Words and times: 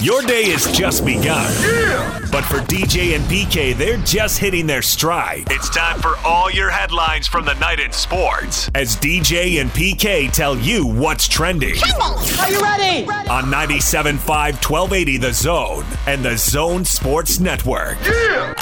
Your 0.00 0.22
day 0.22 0.42
is 0.42 0.70
just 0.70 1.04
begun. 1.04 1.52
Yeah! 1.60 2.20
But 2.30 2.44
for 2.44 2.58
DJ 2.58 3.16
and 3.16 3.24
PK, 3.24 3.76
they're 3.76 3.96
just 3.98 4.38
hitting 4.38 4.64
their 4.64 4.80
stride. 4.80 5.44
It's 5.50 5.68
time 5.68 6.00
for 6.00 6.16
all 6.18 6.48
your 6.48 6.70
headlines 6.70 7.26
from 7.26 7.44
the 7.44 7.54
night 7.54 7.80
in 7.80 7.90
sports 7.90 8.70
as 8.76 8.94
DJ 8.96 9.60
and 9.60 9.70
PK 9.70 10.30
tell 10.30 10.56
you 10.56 10.86
what's 10.86 11.26
trending. 11.26 11.74
Are 12.00 12.48
you 12.50 12.60
ready? 12.60 13.08
On 13.28 13.44
97.5 13.46 14.20
1280 14.24 15.16
The 15.16 15.32
Zone 15.32 15.84
and 16.06 16.24
The 16.24 16.36
Zone 16.36 16.84
Sports 16.84 17.40
Network. 17.40 17.98
Yeah! 18.02 18.54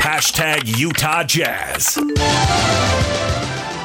Hashtag 0.00 0.76
Utah 0.76 1.22
Jazz. 1.22 1.98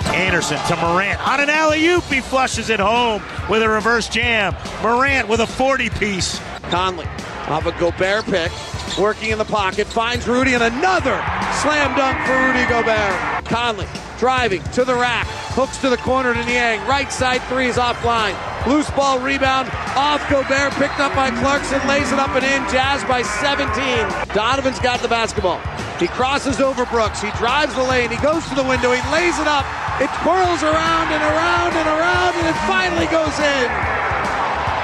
Anderson 0.07 0.57
to 0.67 0.75
Morant 0.77 1.27
on 1.27 1.39
an 1.39 1.49
alley 1.49 1.85
oop. 1.87 2.03
He 2.05 2.21
flushes 2.21 2.69
it 2.69 2.79
home 2.79 3.21
with 3.49 3.61
a 3.61 3.69
reverse 3.69 4.07
jam. 4.07 4.55
Morant 4.81 5.27
with 5.27 5.39
a 5.39 5.47
40 5.47 5.89
piece. 5.91 6.39
Conley 6.73 7.05
off 7.53 7.67
a 7.67 7.71
Gobert 7.77 8.25
pick, 8.25 8.51
working 8.97 9.29
in 9.29 9.37
the 9.37 9.45
pocket, 9.45 9.85
finds 9.85 10.27
Rudy 10.27 10.55
and 10.55 10.63
another 10.63 11.21
slam 11.61 11.93
dunk 11.93 12.17
for 12.25 12.33
Rudy 12.33 12.65
Gobert. 12.65 13.45
Conley 13.45 13.85
driving 14.17 14.63
to 14.73 14.83
the 14.83 14.95
rack, 14.95 15.27
hooks 15.53 15.77
to 15.85 15.89
the 15.91 15.97
corner 15.97 16.33
to 16.33 16.43
Niang. 16.45 16.81
Right 16.87 17.11
side 17.11 17.43
three 17.43 17.67
is 17.67 17.77
offline. 17.77 18.33
Loose 18.65 18.89
ball 18.89 19.19
rebound 19.19 19.69
off 19.93 20.27
Gobert, 20.31 20.73
picked 20.81 20.97
up 20.97 21.13
by 21.13 21.29
Clarkson, 21.45 21.77
lays 21.87 22.11
it 22.11 22.17
up 22.17 22.33
and 22.33 22.43
in. 22.43 22.65
Jazz 22.73 23.03
by 23.03 23.21
17. 23.21 24.33
Donovan's 24.33 24.79
got 24.79 24.99
the 24.99 25.07
basketball. 25.07 25.61
He 25.99 26.07
crosses 26.07 26.59
over 26.59 26.87
Brooks. 26.87 27.21
He 27.21 27.29
drives 27.37 27.75
the 27.75 27.83
lane. 27.83 28.09
He 28.09 28.17
goes 28.17 28.49
to 28.49 28.55
the 28.55 28.65
window. 28.65 28.89
He 28.89 29.11
lays 29.13 29.37
it 29.37 29.45
up. 29.45 29.63
It 30.01 30.09
twirls 30.25 30.63
around 30.65 31.13
and 31.13 31.21
around 31.21 31.73
and 31.77 31.85
around, 31.85 32.33
and 32.33 32.47
it 32.49 32.57
finally 32.65 33.05
goes 33.13 33.37
in. 33.37 33.92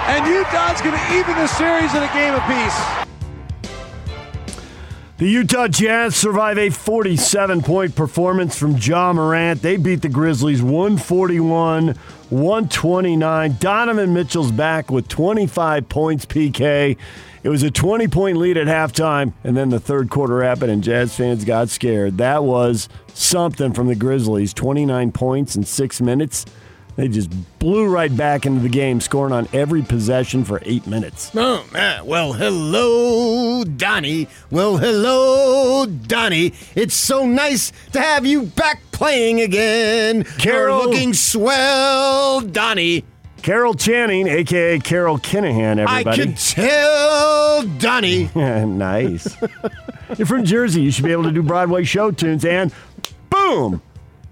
And 0.09 0.25
Utah's 0.25 0.81
going 0.81 0.95
to 0.99 1.13
even 1.13 1.35
the 1.35 1.45
series 1.45 1.93
in 1.93 2.01
a 2.01 2.11
game 2.13 2.33
apiece. 2.33 3.09
The 5.17 5.29
Utah 5.29 5.67
Jazz 5.67 6.15
survive 6.15 6.57
a 6.57 6.71
47 6.71 7.61
point 7.61 7.95
performance 7.95 8.57
from 8.57 8.75
Ja 8.77 9.13
Morant. 9.13 9.61
They 9.61 9.77
beat 9.77 10.01
the 10.01 10.09
Grizzlies 10.09 10.63
141 10.63 11.89
129. 12.29 13.57
Donovan 13.59 14.13
Mitchell's 14.13 14.51
back 14.51 14.89
with 14.89 15.07
25 15.09 15.87
points, 15.87 16.25
PK. 16.25 16.97
It 17.43 17.49
was 17.49 17.61
a 17.61 17.69
20 17.69 18.07
point 18.07 18.37
lead 18.37 18.57
at 18.57 18.65
halftime, 18.65 19.33
and 19.43 19.55
then 19.55 19.69
the 19.69 19.79
third 19.79 20.09
quarter 20.09 20.41
happened, 20.41 20.71
and 20.71 20.83
Jazz 20.83 21.15
fans 21.15 21.45
got 21.45 21.69
scared. 21.69 22.17
That 22.17 22.43
was 22.43 22.89
something 23.13 23.73
from 23.73 23.85
the 23.85 23.95
Grizzlies 23.95 24.55
29 24.55 25.11
points 25.11 25.55
in 25.55 25.65
six 25.65 26.01
minutes. 26.01 26.47
They 26.99 27.07
just 27.07 27.29
blew 27.59 27.87
right 27.87 28.13
back 28.13 28.45
into 28.45 28.59
the 28.59 28.67
game, 28.67 28.99
scoring 28.99 29.31
on 29.31 29.47
every 29.53 29.81
possession 29.81 30.43
for 30.43 30.61
eight 30.65 30.85
minutes. 30.85 31.31
Oh, 31.33 31.65
man. 31.71 32.05
Well, 32.05 32.33
hello, 32.33 33.63
Donnie. 33.63 34.27
Well, 34.51 34.75
hello, 34.75 35.85
Donnie. 35.85 36.51
It's 36.75 36.93
so 36.93 37.25
nice 37.25 37.71
to 37.93 38.01
have 38.01 38.25
you 38.25 38.47
back 38.47 38.81
playing 38.91 39.39
again. 39.39 40.25
Carol. 40.39 40.79
You're 40.79 40.87
looking 40.87 41.13
swell, 41.13 42.41
Donnie. 42.41 43.05
Carol 43.43 43.75
Channing, 43.75 44.27
aka 44.27 44.79
Carol 44.79 45.19
Kinahan, 45.19 45.79
everybody. 45.79 46.09
I 46.09 46.25
can 46.25 46.33
tell, 46.33 47.63
Donnie. 47.77 48.29
nice. 48.35 49.37
You're 50.17 50.27
from 50.27 50.43
Jersey. 50.43 50.81
You 50.81 50.91
should 50.91 51.05
be 51.05 51.13
able 51.13 51.23
to 51.23 51.31
do 51.31 51.43
Broadway 51.43 51.85
show 51.85 52.11
tunes, 52.11 52.43
and 52.43 52.73
boom, 53.29 53.81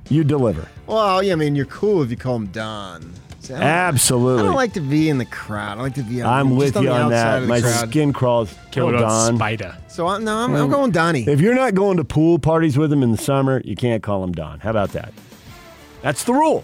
you 0.09 0.23
deliver. 0.23 0.67
Well, 0.85 1.21
yeah, 1.23 1.33
I 1.33 1.35
mean, 1.35 1.55
you're 1.55 1.65
cool 1.65 2.01
if 2.03 2.09
you 2.09 2.17
call 2.17 2.35
him 2.37 2.47
Don. 2.47 3.13
See, 3.39 3.53
I 3.53 3.59
don't- 3.59 3.67
Absolutely. 3.67 4.43
I 4.43 4.45
don't 4.45 4.55
like 4.55 4.73
to 4.73 4.81
be 4.81 5.09
in 5.09 5.17
the 5.17 5.25
crowd. 5.25 5.77
I 5.77 5.81
like 5.81 5.95
to 5.95 6.03
be 6.03 6.21
on, 6.21 6.23
the 6.23 6.23
city. 6.23 6.27
I'm 6.27 6.47
just 6.49 6.57
with 6.59 6.77
on 6.77 6.83
you 6.83 6.89
the 6.89 6.95
on 6.95 7.01
outside 7.01 7.11
that. 7.11 7.35
of 7.37 7.41
the 7.43 7.47
My 7.47 7.61
crowd. 7.61 7.89
skin 7.89 8.13
crawls. 8.13 8.55
Kill 8.71 8.91
Don. 8.91 9.35
Spider? 9.35 9.77
So 9.87 10.07
I, 10.07 10.17
no, 10.19 10.35
I'm, 10.37 10.53
I'm 10.55 10.69
going 10.69 10.91
Donnie. 10.91 11.23
If 11.27 11.39
you're 11.41 11.55
not 11.55 11.73
going 11.75 11.97
to 11.97 12.03
pool 12.03 12.39
parties 12.39 12.77
with 12.77 12.91
him 12.91 13.03
in 13.03 13.11
the 13.11 13.17
summer, 13.17 13.61
you 13.65 13.75
can't 13.75 14.03
call 14.03 14.23
him 14.23 14.31
Don. 14.33 14.59
How 14.59 14.69
about 14.71 14.91
that? 14.93 15.13
That's 16.01 16.23
the 16.23 16.33
rule. 16.33 16.63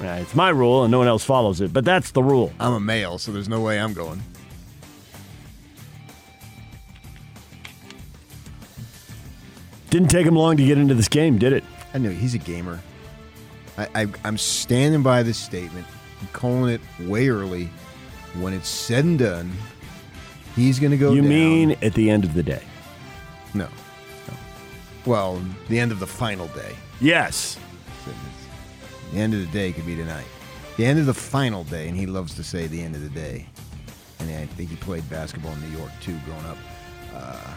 Well, 0.00 0.18
it's 0.22 0.34
my 0.36 0.50
rule, 0.50 0.84
and 0.84 0.92
no 0.92 0.98
one 0.98 1.08
else 1.08 1.24
follows 1.24 1.60
it, 1.60 1.72
but 1.72 1.84
that's 1.84 2.12
the 2.12 2.22
rule. 2.22 2.52
I'm 2.60 2.72
a 2.72 2.78
male, 2.78 3.18
so 3.18 3.32
there's 3.32 3.48
no 3.48 3.60
way 3.60 3.80
I'm 3.80 3.94
going. 3.94 4.22
Didn't 9.90 10.08
take 10.08 10.26
him 10.26 10.34
long 10.36 10.56
to 10.56 10.64
get 10.64 10.78
into 10.78 10.94
this 10.94 11.08
game, 11.08 11.38
did 11.38 11.52
it? 11.52 11.64
I 11.94 11.98
know 11.98 12.10
he's 12.10 12.34
a 12.34 12.38
gamer. 12.38 12.80
I, 13.76 13.88
I 13.94 14.06
I'm 14.24 14.38
standing 14.38 15.02
by 15.02 15.22
this 15.22 15.38
statement. 15.38 15.86
I'm 16.20 16.28
calling 16.32 16.70
it 16.70 16.80
way 17.06 17.28
early. 17.28 17.70
When 18.34 18.52
it's 18.52 18.68
said 18.68 19.04
and 19.04 19.18
done, 19.18 19.52
he's 20.54 20.78
going 20.78 20.90
to 20.90 20.98
go. 20.98 21.12
you 21.12 21.22
down. 21.22 21.30
mean 21.30 21.76
at 21.82 21.94
the 21.94 22.10
end 22.10 22.24
of 22.24 22.34
the 22.34 22.42
day? 22.42 22.62
no? 23.54 23.64
No. 24.28 24.34
Well, 25.06 25.42
the 25.68 25.78
end 25.78 25.92
of 25.92 26.00
the 26.00 26.06
final 26.06 26.46
day. 26.48 26.74
Yes. 27.00 27.58
The 29.12 29.18
end 29.18 29.32
of 29.32 29.40
the 29.40 29.46
day 29.46 29.72
could 29.72 29.86
be 29.86 29.96
tonight. 29.96 30.26
The 30.76 30.84
end 30.84 30.98
of 30.98 31.06
the 31.06 31.14
final 31.14 31.64
day, 31.64 31.88
and 31.88 31.96
he 31.96 32.06
loves 32.06 32.34
to 32.34 32.44
say 32.44 32.66
the 32.66 32.80
end 32.80 32.94
of 32.94 33.02
the 33.02 33.08
day. 33.08 33.46
And 34.20 34.30
I 34.30 34.46
think 34.46 34.70
he 34.70 34.76
played 34.76 35.08
basketball 35.08 35.52
in 35.52 35.60
New 35.62 35.78
York 35.78 35.90
too, 36.00 36.18
growing 36.26 36.44
up. 36.44 36.58
Uh, 37.14 37.54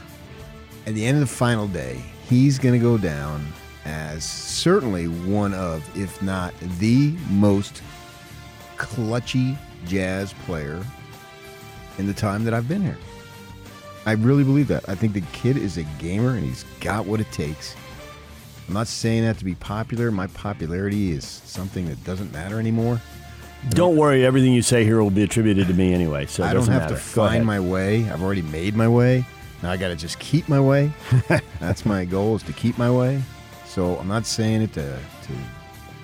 at 0.87 0.93
the 0.93 1.05
end 1.05 1.17
of 1.17 1.21
the 1.21 1.35
final 1.35 1.67
day, 1.67 2.01
he's 2.29 2.57
going 2.57 2.73
to 2.73 2.79
go 2.79 2.97
down 2.97 3.45
as 3.85 4.23
certainly 4.23 5.07
one 5.07 5.53
of, 5.53 5.83
if 5.97 6.21
not 6.21 6.53
the 6.79 7.15
most 7.29 7.81
clutchy 8.77 9.57
jazz 9.85 10.33
player 10.45 10.83
in 11.97 12.07
the 12.07 12.13
time 12.13 12.43
that 12.43 12.53
I've 12.53 12.67
been 12.67 12.81
here. 12.81 12.97
I 14.05 14.13
really 14.13 14.43
believe 14.43 14.67
that. 14.69 14.87
I 14.89 14.95
think 14.95 15.13
the 15.13 15.21
kid 15.31 15.57
is 15.57 15.77
a 15.77 15.83
gamer 15.99 16.31
and 16.35 16.43
he's 16.43 16.65
got 16.79 17.05
what 17.05 17.19
it 17.19 17.31
takes. 17.31 17.75
I'm 18.67 18.73
not 18.73 18.87
saying 18.87 19.23
that 19.23 19.37
to 19.39 19.45
be 19.45 19.55
popular. 19.55 20.11
My 20.11 20.27
popularity 20.27 21.11
is 21.11 21.25
something 21.25 21.87
that 21.87 22.03
doesn't 22.03 22.31
matter 22.31 22.59
anymore. 22.59 23.01
Don't 23.69 23.95
worry, 23.95 24.25
everything 24.25 24.53
you 24.53 24.63
say 24.63 24.83
here 24.83 25.03
will 25.03 25.11
be 25.11 25.21
attributed 25.21 25.67
to 25.67 25.73
me 25.73 25.93
anyway, 25.93 26.25
so 26.25 26.43
it 26.43 26.47
I 26.47 26.53
don't 26.53 26.67
have 26.67 26.83
matter. 26.83 26.95
to 26.95 26.99
find 26.99 27.45
my 27.45 27.59
way. 27.59 28.09
I've 28.09 28.23
already 28.23 28.41
made 28.41 28.75
my 28.75 28.87
way. 28.87 29.23
Now 29.61 29.71
I 29.71 29.77
got 29.77 29.89
to 29.89 29.95
just 29.95 30.17
keep 30.17 30.49
my 30.49 30.59
way. 30.59 30.91
That's 31.59 31.85
my 31.85 32.05
goal 32.05 32.37
is 32.37 32.43
to 32.43 32.53
keep 32.53 32.79
my 32.79 32.89
way. 32.89 33.21
So 33.71 33.95
I'm 33.99 34.09
not 34.09 34.25
saying 34.25 34.63
it 34.63 34.73
to 34.73 34.81
to 34.81 35.33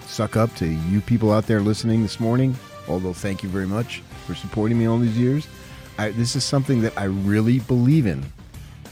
suck 0.07 0.37
up 0.37 0.55
to 0.55 0.65
you 0.65 1.01
people 1.01 1.33
out 1.33 1.47
there 1.47 1.59
listening 1.59 2.01
this 2.01 2.17
morning. 2.17 2.55
Although 2.87 3.11
thank 3.11 3.43
you 3.43 3.49
very 3.49 3.67
much 3.67 4.01
for 4.25 4.35
supporting 4.35 4.79
me 4.79 4.85
all 4.85 4.97
these 4.97 5.17
years. 5.17 5.49
I, 5.97 6.11
this 6.11 6.37
is 6.37 6.45
something 6.45 6.81
that 6.83 6.97
I 6.97 7.03
really 7.03 7.59
believe 7.59 8.05
in, 8.05 8.23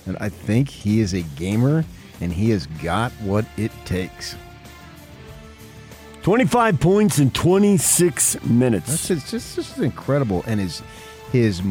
and 0.06 0.18
I 0.20 0.28
think 0.28 0.68
he 0.68 1.00
is 1.00 1.14
a 1.14 1.22
gamer 1.22 1.86
and 2.20 2.34
he 2.34 2.50
has 2.50 2.68
got 2.84 3.14
what 3.22 3.46
it 3.56 3.72
takes. 3.86 4.36
25 6.24 6.78
points 6.78 7.20
in 7.20 7.32
26 7.32 8.44
minutes. 8.44 8.88
That's 8.88 9.10
it's 9.10 9.32
just 9.32 9.56
just 9.56 9.78
incredible, 9.78 10.44
and 10.48 10.60
his 10.60 10.84
his 11.32 11.62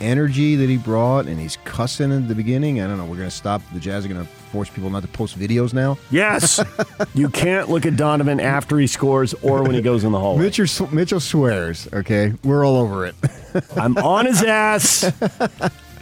energy 0.00 0.56
that 0.56 0.68
he 0.68 0.76
brought, 0.76 1.26
and 1.26 1.38
he's 1.40 1.56
cussing 1.64 2.10
in 2.10 2.28
the 2.28 2.34
beginning. 2.34 2.80
I 2.80 2.86
don't 2.86 2.98
know. 2.98 3.06
We're 3.06 3.16
gonna 3.16 3.30
stop. 3.30 3.62
The 3.72 3.80
Jazz 3.80 4.04
are 4.04 4.08
gonna 4.08 4.24
force 4.24 4.68
people 4.68 4.90
not 4.90 5.02
to 5.02 5.08
post 5.08 5.38
videos 5.38 5.72
now. 5.72 5.98
Yes. 6.10 6.60
you 7.14 7.28
can't 7.28 7.68
look 7.68 7.86
at 7.86 7.96
Donovan 7.96 8.40
after 8.40 8.78
he 8.78 8.86
scores 8.86 9.34
or 9.34 9.62
when 9.62 9.74
he 9.74 9.82
goes 9.82 10.04
in 10.04 10.12
the 10.12 10.20
hallway. 10.20 10.44
Mitchell, 10.44 10.88
Mitchell 10.92 11.20
swears. 11.20 11.88
Okay, 11.92 12.32
we're 12.44 12.64
all 12.64 12.76
over 12.76 13.06
it. 13.06 13.14
I'm 13.76 13.96
on 13.98 14.26
his 14.26 14.42
ass. 14.42 15.12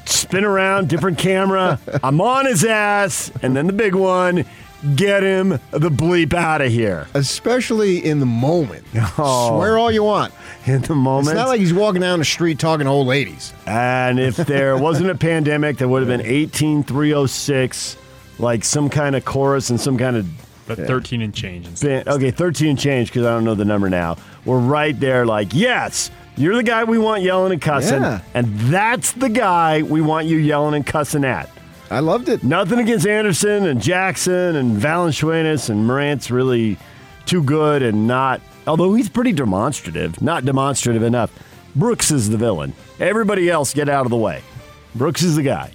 Spin 0.05 0.45
around, 0.45 0.89
different 0.89 1.19
camera. 1.19 1.79
I'm 2.03 2.21
on 2.21 2.47
his 2.47 2.65
ass. 2.65 3.31
And 3.43 3.57
then 3.57 3.67
the 3.67 3.73
big 3.73 3.95
one 3.95 4.45
get 4.97 5.23
him 5.23 5.51
the 5.71 5.91
bleep 5.91 6.35
out 6.35 6.61
of 6.61 6.71
here. 6.71 7.07
Especially 7.15 8.05
in 8.05 8.21
the 8.21 8.27
moment. 8.27 8.85
Oh. 9.19 9.57
Swear 9.57 9.79
all 9.79 9.93
you 9.93 10.03
want. 10.03 10.35
In 10.65 10.81
the 10.83 10.95
moment. 10.95 11.29
It's 11.29 11.37
not 11.37 11.49
like 11.49 11.59
he's 11.61 11.75
walking 11.75 12.01
down 12.03 12.21
the 12.21 12.25
street 12.25 12.59
talking 12.59 12.85
to 12.87 12.91
old 12.91 13.09
ladies. 13.09 13.53
and 13.67 14.21
if 14.21 14.37
there 14.37 14.77
wasn't 14.79 15.11
a 15.11 15.15
pandemic, 15.17 15.79
there 15.79 15.89
would 15.89 16.01
have 16.01 16.09
been 16.09 16.25
18306, 16.25 17.97
like 18.39 18.65
some 18.65 18.89
kind 18.89 19.17
of 19.17 19.25
chorus 19.25 19.71
and 19.71 19.81
some 19.81 19.99
kind 19.99 20.17
of 20.17 20.27
But 20.67 20.79
uh, 20.81 20.87
13 20.87 21.23
and 21.23 21.35
change. 21.35 21.67
And 21.67 21.81
band. 21.81 22.09
Okay, 22.09 22.31
13 22.31 22.71
and 22.71 22.79
change 22.79 23.09
because 23.09 23.27
I 23.27 23.31
don't 23.31 23.45
know 23.45 23.55
the 23.55 23.65
number 23.65 23.91
now. 23.91 24.17
We're 24.45 24.59
right 24.59 24.99
there, 24.99 25.27
like, 25.27 25.49
yes, 25.53 26.11
you're 26.37 26.55
the 26.55 26.63
guy 26.63 26.85
we 26.85 26.99
want 26.99 27.23
yelling 27.23 27.53
and 27.53 27.61
cussing. 27.61 28.01
Yeah. 28.03 28.21
And 28.35 28.59
that's 28.61 29.13
the 29.13 29.29
guy 29.29 29.83
we 29.83 30.01
want 30.01 30.27
you 30.27 30.39
yelling 30.39 30.75
and 30.75 30.87
cussing 30.87 31.25
at. 31.25 31.51
I 31.91 31.99
loved 31.99 32.29
it. 32.29 32.43
Nothing 32.43 32.79
against 32.79 33.07
Anderson 33.07 33.67
and 33.67 33.83
Jackson 33.83 34.57
and 34.57 34.81
Valanciunas 34.81 35.69
and 35.69 35.87
Morant's 35.87 36.31
really 36.31 36.79
too 37.27 37.43
good 37.43 37.83
and 37.83 38.07
not. 38.07 38.41
Although 38.67 38.95
he's 38.95 39.09
pretty 39.09 39.33
demonstrative, 39.33 40.21
not 40.23 40.45
demonstrative 40.45 41.03
enough. 41.03 41.31
Brooks 41.75 42.11
is 42.11 42.29
the 42.29 42.37
villain. 42.37 42.75
Everybody 43.01 43.51
else 43.51 43.75
get 43.75 43.89
out 43.89 44.05
of 44.07 44.11
the 44.11 44.17
way. 44.17 44.43
Brooks 44.95 45.23
is 45.23 45.37
the 45.37 45.43
guy. 45.43 45.73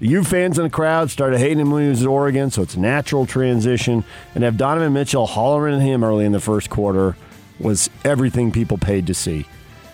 The 0.00 0.08
U 0.08 0.24
fans 0.24 0.58
in 0.58 0.64
the 0.64 0.70
crowd 0.70 1.10
started 1.10 1.38
hating 1.38 1.60
him 1.60 1.70
when 1.70 1.84
he 1.84 1.88
was 1.88 2.02
at 2.02 2.08
Oregon, 2.08 2.50
so 2.50 2.62
it's 2.62 2.74
a 2.74 2.80
natural 2.80 3.24
transition. 3.24 4.04
And 4.34 4.42
have 4.42 4.56
Donovan 4.56 4.92
Mitchell 4.92 5.26
hollering 5.26 5.76
at 5.76 5.80
him 5.82 6.02
early 6.02 6.24
in 6.24 6.32
the 6.32 6.40
first 6.40 6.70
quarter 6.70 7.16
was 7.60 7.88
everything 8.04 8.50
people 8.50 8.78
paid 8.78 9.06
to 9.06 9.14
see. 9.14 9.46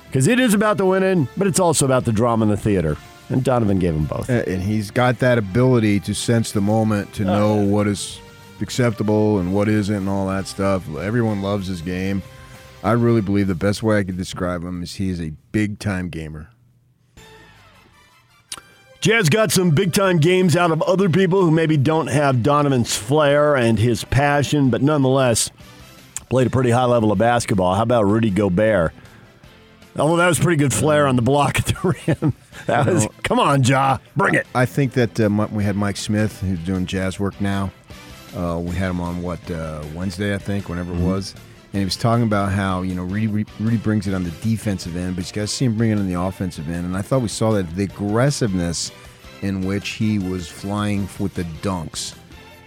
Because 0.06 0.26
it 0.26 0.40
is 0.40 0.54
about 0.54 0.78
the 0.78 0.86
winning, 0.86 1.28
but 1.36 1.46
it's 1.46 1.60
also 1.60 1.84
about 1.84 2.06
the 2.06 2.12
drama 2.12 2.44
in 2.46 2.50
the 2.50 2.56
theater. 2.56 2.96
And 3.28 3.44
Donovan 3.44 3.78
gave 3.78 3.92
them 3.92 4.06
both. 4.06 4.30
Uh, 4.30 4.44
And 4.46 4.62
he's 4.62 4.90
got 4.90 5.18
that 5.18 5.36
ability 5.36 6.00
to 6.00 6.14
sense 6.14 6.52
the 6.52 6.62
moment, 6.62 7.12
to 7.14 7.24
know 7.24 7.56
what 7.56 7.86
is 7.86 8.18
acceptable 8.62 9.38
and 9.38 9.54
what 9.54 9.68
isn't, 9.68 9.94
and 9.94 10.08
all 10.08 10.26
that 10.28 10.46
stuff. 10.46 10.88
Everyone 10.96 11.42
loves 11.42 11.66
his 11.66 11.82
game. 11.82 12.22
I 12.82 12.92
really 12.92 13.20
believe 13.20 13.48
the 13.48 13.54
best 13.54 13.82
way 13.82 13.98
I 13.98 14.04
could 14.04 14.16
describe 14.16 14.62
him 14.62 14.82
is 14.82 14.94
he 14.94 15.10
is 15.10 15.20
a 15.20 15.32
big 15.52 15.78
time 15.78 16.08
gamer. 16.08 16.50
Jazz 19.00 19.28
got 19.28 19.52
some 19.52 19.70
big 19.70 19.92
time 19.92 20.18
games 20.18 20.56
out 20.56 20.72
of 20.72 20.82
other 20.82 21.08
people 21.08 21.42
who 21.42 21.50
maybe 21.52 21.76
don't 21.76 22.08
have 22.08 22.42
Donovan's 22.42 22.96
flair 22.96 23.54
and 23.56 23.78
his 23.78 24.04
passion, 24.04 24.70
but 24.70 24.82
nonetheless 24.82 25.50
played 26.28 26.48
a 26.48 26.50
pretty 26.50 26.70
high 26.70 26.84
level 26.84 27.12
of 27.12 27.18
basketball. 27.18 27.74
How 27.74 27.82
about 27.82 28.06
Rudy 28.06 28.30
Gobert? 28.30 28.92
Although 29.96 30.16
that 30.16 30.28
was 30.28 30.38
pretty 30.38 30.56
good 30.56 30.72
flair 30.72 31.06
on 31.06 31.16
the 31.16 31.22
block 31.22 31.58
at 31.58 31.66
the 31.66 31.96
rim. 32.20 32.34
That 32.66 32.86
was 32.86 33.06
come 33.22 33.38
on, 33.38 33.62
Ja, 33.62 33.98
bring 34.16 34.34
it. 34.34 34.46
I 34.54 34.66
think 34.66 34.92
that 34.92 35.18
uh, 35.18 35.48
we 35.50 35.64
had 35.64 35.76
Mike 35.76 35.96
Smith, 35.96 36.40
who's 36.40 36.60
doing 36.60 36.86
jazz 36.86 37.18
work 37.18 37.40
now. 37.40 37.72
Uh, 38.36 38.58
we 38.58 38.74
had 38.74 38.90
him 38.90 39.00
on 39.00 39.22
what 39.22 39.50
uh, 39.50 39.82
Wednesday, 39.94 40.34
I 40.34 40.38
think, 40.38 40.68
whenever 40.68 40.92
it 40.92 41.00
was, 41.00 41.34
and 41.72 41.80
he 41.80 41.84
was 41.84 41.96
talking 41.96 42.24
about 42.24 42.52
how 42.52 42.82
you 42.82 42.94
know 42.94 43.04
Rudy, 43.04 43.44
Rudy 43.60 43.76
brings 43.76 44.06
it 44.06 44.14
on 44.14 44.24
the 44.24 44.30
defensive 44.42 44.96
end, 44.96 45.16
but 45.16 45.26
you 45.28 45.34
got 45.34 45.42
to 45.42 45.46
see 45.46 45.64
him 45.64 45.76
bring 45.76 45.90
it 45.90 45.98
on 45.98 46.08
the 46.08 46.20
offensive 46.20 46.68
end. 46.68 46.84
And 46.86 46.96
I 46.96 47.02
thought 47.02 47.22
we 47.22 47.28
saw 47.28 47.52
that 47.52 47.68
the 47.76 47.84
aggressiveness 47.84 48.90
in 49.42 49.62
which 49.62 49.90
he 49.90 50.18
was 50.18 50.48
flying 50.48 51.08
with 51.18 51.34
the 51.34 51.44
dunks. 51.62 52.14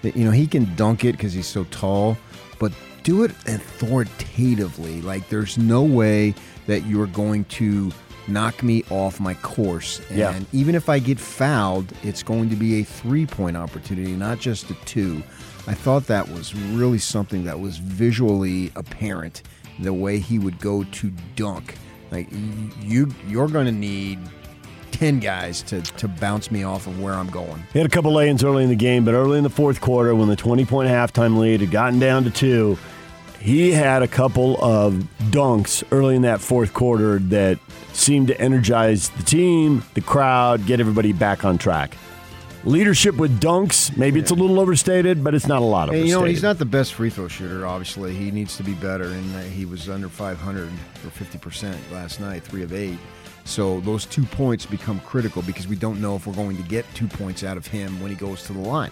That, 0.03 0.15
You 0.15 0.25
know, 0.25 0.31
he 0.31 0.47
can 0.47 0.73
dunk 0.75 1.03
it 1.03 1.11
because 1.13 1.33
he's 1.33 1.47
so 1.47 1.65
tall, 1.65 2.17
but 2.59 2.71
do 3.03 3.23
it 3.23 3.31
authoritatively. 3.47 5.01
Like 5.01 5.27
there's 5.29 5.57
no 5.57 5.83
way 5.83 6.33
that 6.67 6.85
you're 6.85 7.07
going 7.07 7.45
to 7.45 7.91
knock 8.27 8.63
me 8.63 8.83
off 8.89 9.19
my 9.19 9.33
course. 9.35 9.99
And 10.09 10.17
Yeah. 10.17 10.39
even 10.53 10.75
if 10.75 10.89
I 10.89 10.99
get 10.99 11.19
fouled, 11.19 11.91
it's 12.03 12.23
going 12.23 12.49
to 12.49 12.55
be 12.55 12.81
a 12.81 12.83
three 12.83 13.25
point 13.25 13.57
opportunity, 13.57 14.13
not 14.13 14.39
just 14.39 14.69
a 14.69 14.73
two. 14.85 15.21
I 15.67 15.73
thought 15.73 16.07
that 16.07 16.27
was 16.29 16.55
really 16.55 16.97
something 16.97 17.43
that 17.45 17.59
was 17.59 17.77
visually 17.77 18.71
apparent. 18.75 19.43
The 19.79 19.93
way 19.93 20.19
he 20.19 20.39
would 20.39 20.59
go 20.59 20.83
to 20.83 21.11
dunk, 21.35 21.75
like 22.11 22.27
you, 22.81 23.09
you're 23.27 23.47
going 23.47 23.65
to 23.65 23.71
need 23.71 24.19
ten 24.91 25.19
guys 25.19 25.61
to 25.63 25.81
to 25.81 26.07
bounce 26.07 26.51
me 26.51 26.63
off 26.63 26.87
of 26.87 27.01
where 27.01 27.13
I'm 27.13 27.29
going. 27.29 27.63
He 27.73 27.79
had 27.79 27.85
a 27.87 27.89
couple 27.89 28.13
lay-ins 28.13 28.43
early 28.43 28.63
in 28.63 28.69
the 28.69 28.75
game, 28.75 29.05
but 29.05 29.13
early 29.13 29.37
in 29.37 29.43
the 29.43 29.49
fourth 29.49 29.81
quarter, 29.81 30.13
when 30.13 30.27
the 30.27 30.35
20-point 30.35 30.89
halftime 30.89 31.37
lead 31.37 31.61
had 31.61 31.71
gotten 31.71 31.99
down 31.99 32.23
to 32.25 32.29
two, 32.29 32.77
he 33.39 33.71
had 33.71 34.03
a 34.03 34.07
couple 34.07 34.63
of 34.63 34.93
dunks 35.31 35.83
early 35.91 36.15
in 36.15 36.21
that 36.23 36.41
fourth 36.41 36.73
quarter 36.73 37.17
that 37.19 37.57
seemed 37.93 38.27
to 38.27 38.39
energize 38.39 39.09
the 39.09 39.23
team, 39.23 39.83
the 39.95 40.01
crowd, 40.01 40.65
get 40.65 40.79
everybody 40.79 41.13
back 41.13 41.43
on 41.43 41.57
track. 41.57 41.97
Leadership 42.63 43.15
with 43.15 43.39
dunks, 43.41 43.95
maybe 43.97 44.19
it's 44.19 44.29
a 44.29 44.35
little 44.35 44.59
overstated, 44.59 45.23
but 45.23 45.33
it's 45.33 45.47
not 45.47 45.61
a 45.63 45.65
lot 45.65 45.89
of 45.89 45.95
you 45.95 46.11
know, 46.11 46.23
he's 46.25 46.43
not 46.43 46.59
the 46.59 46.65
best 46.65 46.93
free 46.93 47.09
throw 47.09 47.27
shooter. 47.27 47.65
Obviously, 47.65 48.13
he 48.13 48.29
needs 48.29 48.55
to 48.57 48.63
be 48.63 48.75
better, 48.75 49.05
and 49.05 49.35
uh, 49.35 49.39
he 49.39 49.65
was 49.65 49.89
under 49.89 50.07
500 50.07 50.67
or 50.67 51.09
50 51.09 51.37
percent 51.39 51.77
last 51.91 52.19
night, 52.19 52.43
three 52.43 52.61
of 52.61 52.71
eight. 52.71 52.99
So 53.45 53.79
those 53.81 54.05
two 54.05 54.23
points 54.23 54.67
become 54.67 54.99
critical 54.99 55.41
because 55.41 55.67
we 55.67 55.75
don't 55.75 55.99
know 55.99 56.15
if 56.15 56.27
we're 56.27 56.35
going 56.35 56.55
to 56.57 56.63
get 56.63 56.85
two 56.93 57.07
points 57.07 57.43
out 57.43 57.57
of 57.57 57.65
him 57.65 57.99
when 57.99 58.11
he 58.11 58.15
goes 58.15 58.43
to 58.43 58.53
the 58.53 58.59
line. 58.59 58.91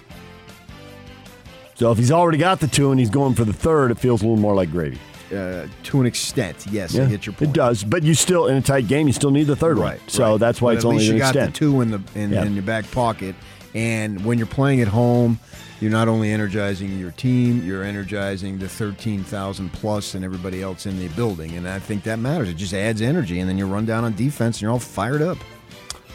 So 1.76 1.92
if 1.92 1.98
he's 2.00 2.12
already 2.12 2.40
got 2.40 2.60
the 2.60 2.68
two 2.68 2.90
and 2.92 3.00
he's 3.00 3.12
going 3.12 3.36
for 3.36 3.46
the 3.46 3.54
third, 3.54 3.92
it 3.92 4.00
feels 4.00 4.22
a 4.22 4.26
little 4.26 4.42
more 4.42 4.56
like 4.56 4.72
gravy. 4.72 5.00
Uh, 5.32 5.68
to 5.84 6.02
an 6.02 6.08
extent, 6.08 6.66
yes, 6.72 6.98
I 6.98 7.06
get 7.06 7.28
your 7.28 7.34
point. 7.34 7.52
It 7.52 7.54
does, 7.54 7.84
but 7.84 8.02
you 8.02 8.16
still 8.16 8.48
in 8.48 8.58
a 8.58 8.62
tight 8.62 8.88
game, 8.88 9.06
you 9.06 9.14
still 9.14 9.30
need 9.30 9.44
the 9.44 9.56
third 9.56 9.78
one. 9.78 10.00
So 10.08 10.32
right. 10.32 10.40
that's 10.40 10.60
why 10.60 10.72
But 10.72 10.78
it's 10.78 10.86
at 10.86 10.90
only 10.90 11.06
you 11.06 11.18
got 11.20 11.36
extent. 11.36 11.54
the 11.54 11.60
two 11.60 11.82
in 11.82 11.92
the 11.92 12.02
in, 12.16 12.32
Yeah. 12.32 12.46
in 12.46 12.56
your 12.56 12.64
back 12.64 12.90
pocket, 12.92 13.36
and 13.74 14.24
when 14.26 14.38
you're 14.38 14.48
playing 14.48 14.82
at 14.82 14.88
home, 14.88 15.40
you're 15.80 15.92
not 15.92 16.08
only 16.08 16.32
energizing 16.32 17.00
your 17.00 17.12
team, 17.12 17.64
you're 17.66 17.84
energizing 17.84 18.60
the 18.60 18.68
13,000 18.68 19.72
plus 19.72 20.14
and 20.14 20.26
everybody 20.26 20.62
else 20.62 20.86
in 20.86 21.00
the 21.00 21.08
building, 21.10 21.56
and 21.56 21.68
I 21.68 21.80
think 21.80 22.04
that 22.04 22.20
matters. 22.20 22.50
It 22.50 22.58
just 22.58 22.74
adds 22.74 23.02
energy, 23.02 23.40
and 23.40 23.50
then 23.50 23.58
you 23.58 23.66
run 23.66 23.86
down 23.86 24.04
on 24.04 24.14
defense, 24.16 24.58
and 24.58 24.64
you're 24.64 24.72
all 24.72 24.80
fired 24.80 25.22
up. 25.22 25.38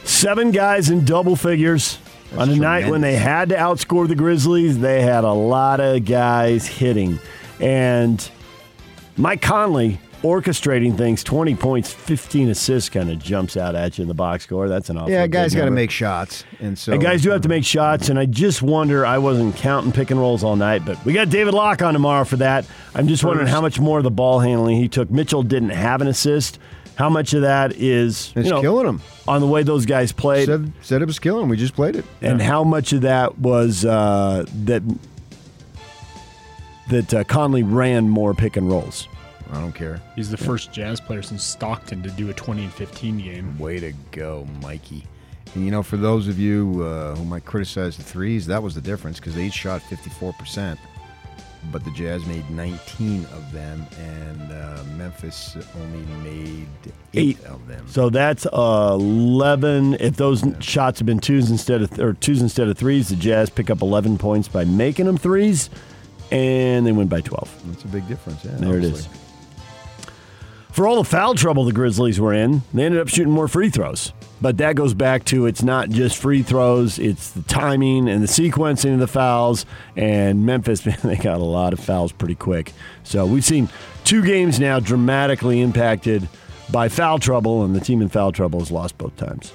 Seven 0.04 0.50
guys 0.50 0.90
in 0.90 1.04
double 1.04 1.34
figures 1.34 1.98
on 2.36 2.50
a 2.50 2.56
night 2.56 2.90
when 2.90 3.00
they 3.00 3.16
had 3.16 3.48
to 3.50 3.54
outscore 3.56 4.06
the 4.06 4.14
Grizzlies. 4.14 4.78
They 4.78 5.00
had 5.00 5.24
a 5.24 5.32
lot 5.32 5.80
of 5.80 6.04
guys 6.04 6.66
hitting, 6.66 7.18
and 7.58 8.30
Mike 9.16 9.40
Conley 9.40 9.98
orchestrating 10.24 10.96
things. 10.96 11.22
Twenty 11.22 11.54
points, 11.54 11.92
fifteen 11.92 12.48
assists, 12.48 12.88
kind 12.90 13.10
of 13.10 13.18
jumps 13.20 13.56
out 13.56 13.74
at 13.76 13.96
you 13.98 14.02
in 14.02 14.08
the 14.08 14.14
box 14.14 14.42
score. 14.44 14.68
That's 14.68 14.90
an 14.90 14.96
awful. 14.96 15.10
Yeah, 15.12 15.26
guys 15.28 15.54
got 15.54 15.66
to 15.66 15.70
make 15.70 15.90
shots, 15.92 16.44
and 16.58 16.76
so 16.76 16.92
And 16.94 17.00
guys 17.02 17.22
do 17.22 17.30
have 17.30 17.42
to 17.42 17.48
make 17.48 17.64
shots, 17.64 18.08
and 18.08 18.18
I 18.18 18.26
just 18.26 18.62
wonder. 18.62 19.06
I 19.06 19.18
wasn't 19.18 19.54
counting 19.56 19.92
pick 19.92 20.10
and 20.10 20.18
rolls 20.18 20.42
all 20.42 20.56
night, 20.56 20.84
but 20.84 21.02
we 21.04 21.12
got 21.12 21.28
David 21.30 21.54
Locke 21.54 21.82
on 21.82 21.92
tomorrow 21.92 22.24
for 22.24 22.36
that. 22.38 22.66
I'm 22.94 23.06
just 23.06 23.22
wondering 23.22 23.46
how 23.48 23.60
much 23.60 23.78
more 23.78 23.98
of 23.98 24.04
the 24.04 24.10
ball 24.10 24.40
handling 24.40 24.76
he 24.78 24.88
took. 24.88 25.10
Mitchell 25.10 25.42
didn't 25.44 25.70
have 25.70 26.00
an 26.00 26.08
assist. 26.08 26.58
How 26.96 27.10
much 27.10 27.34
of 27.34 27.42
that 27.42 27.72
is 27.72 28.32
It's 28.36 28.46
you 28.46 28.52
know, 28.54 28.60
killing 28.60 28.86
him. 28.86 29.02
on 29.26 29.40
the 29.40 29.48
way 29.48 29.64
those 29.64 29.84
guys 29.84 30.12
played, 30.12 30.46
Said, 30.46 30.72
said 30.80 31.02
it 31.02 31.06
was 31.06 31.18
killing. 31.18 31.42
him. 31.42 31.48
We 31.48 31.56
just 31.56 31.74
played 31.74 31.96
it. 31.96 32.04
and 32.22 32.40
how 32.40 32.62
much 32.62 32.92
of 32.92 33.00
that 33.00 33.36
was 33.36 33.84
uh, 33.84 34.44
that 34.64 34.82
that 36.90 37.12
uh, 37.14 37.24
Conley 37.24 37.62
ran 37.62 38.08
more 38.08 38.32
pick 38.34 38.56
and 38.56 38.68
rolls. 38.68 39.08
I 39.54 39.60
don't 39.60 39.74
care. 39.74 40.00
He's 40.16 40.30
the 40.30 40.36
first 40.36 40.72
Jazz 40.72 41.00
player 41.00 41.22
since 41.22 41.42
Stockton 41.44 42.02
to 42.02 42.10
do 42.10 42.28
a 42.30 42.34
20 42.34 42.64
and 42.64 42.72
15 42.72 43.18
game. 43.18 43.58
Way 43.58 43.78
to 43.80 43.92
go, 44.10 44.46
Mikey. 44.60 45.04
And 45.54 45.64
you 45.64 45.70
know, 45.70 45.82
for 45.82 45.96
those 45.96 46.26
of 46.28 46.38
you 46.38 46.82
uh, 46.84 47.14
who 47.14 47.24
might 47.24 47.44
criticize 47.44 47.96
the 47.96 48.02
threes, 48.02 48.46
that 48.46 48.62
was 48.62 48.74
the 48.74 48.80
difference 48.80 49.20
because 49.20 49.34
they 49.36 49.46
each 49.46 49.52
shot 49.54 49.80
54%, 49.82 50.76
but 51.70 51.84
the 51.84 51.90
Jazz 51.92 52.26
made 52.26 52.48
19 52.50 53.24
of 53.26 53.52
them, 53.52 53.86
and 53.98 54.52
uh, 54.52 54.82
Memphis 54.96 55.56
only 55.80 56.04
made 56.24 56.66
eight, 57.14 57.38
Eight. 57.38 57.44
of 57.44 57.66
them. 57.68 57.86
So 57.88 58.10
that's 58.10 58.46
uh, 58.46 58.96
eleven. 59.00 59.94
If 59.94 60.16
those 60.16 60.42
shots 60.60 60.98
have 60.98 61.06
been 61.06 61.20
twos 61.20 61.50
instead 61.50 61.82
of 61.82 61.98
or 62.00 62.14
twos 62.14 62.42
instead 62.42 62.68
of 62.68 62.76
threes, 62.76 63.08
the 63.08 63.16
Jazz 63.16 63.48
pick 63.48 63.70
up 63.70 63.80
eleven 63.80 64.18
points 64.18 64.48
by 64.48 64.64
making 64.64 65.06
them 65.06 65.16
threes, 65.16 65.70
and 66.30 66.84
they 66.86 66.92
win 66.92 67.06
by 67.08 67.20
twelve. 67.20 67.48
That's 67.66 67.84
a 67.84 67.88
big 67.88 68.06
difference. 68.08 68.44
Yeah, 68.44 68.56
There 68.56 68.74
it 68.78 68.84
obviously. 68.84 68.98
is. 69.12 69.20
For 70.74 70.88
all 70.88 70.96
the 70.96 71.08
foul 71.08 71.36
trouble 71.36 71.64
the 71.64 71.72
Grizzlies 71.72 72.18
were 72.18 72.34
in, 72.34 72.62
they 72.72 72.84
ended 72.84 73.00
up 73.00 73.06
shooting 73.06 73.32
more 73.32 73.46
free 73.46 73.70
throws. 73.70 74.12
But 74.40 74.58
that 74.58 74.74
goes 74.74 74.92
back 74.92 75.24
to 75.26 75.46
it's 75.46 75.62
not 75.62 75.88
just 75.88 76.16
free 76.16 76.42
throws, 76.42 76.98
it's 76.98 77.30
the 77.30 77.42
timing 77.42 78.08
and 78.08 78.20
the 78.20 78.26
sequencing 78.26 78.94
of 78.94 78.98
the 78.98 79.06
fouls. 79.06 79.66
And 79.94 80.44
Memphis, 80.44 80.84
man, 80.86 80.98
they 81.04 81.14
got 81.14 81.38
a 81.38 81.44
lot 81.44 81.74
of 81.74 81.78
fouls 81.78 82.10
pretty 82.10 82.34
quick. 82.34 82.72
So 83.04 83.24
we've 83.24 83.44
seen 83.44 83.68
two 84.02 84.24
games 84.24 84.58
now 84.58 84.80
dramatically 84.80 85.60
impacted 85.60 86.28
by 86.72 86.88
foul 86.88 87.20
trouble, 87.20 87.62
and 87.62 87.72
the 87.72 87.80
team 87.80 88.02
in 88.02 88.08
foul 88.08 88.32
trouble 88.32 88.58
has 88.58 88.72
lost 88.72 88.98
both 88.98 89.16
times. 89.16 89.52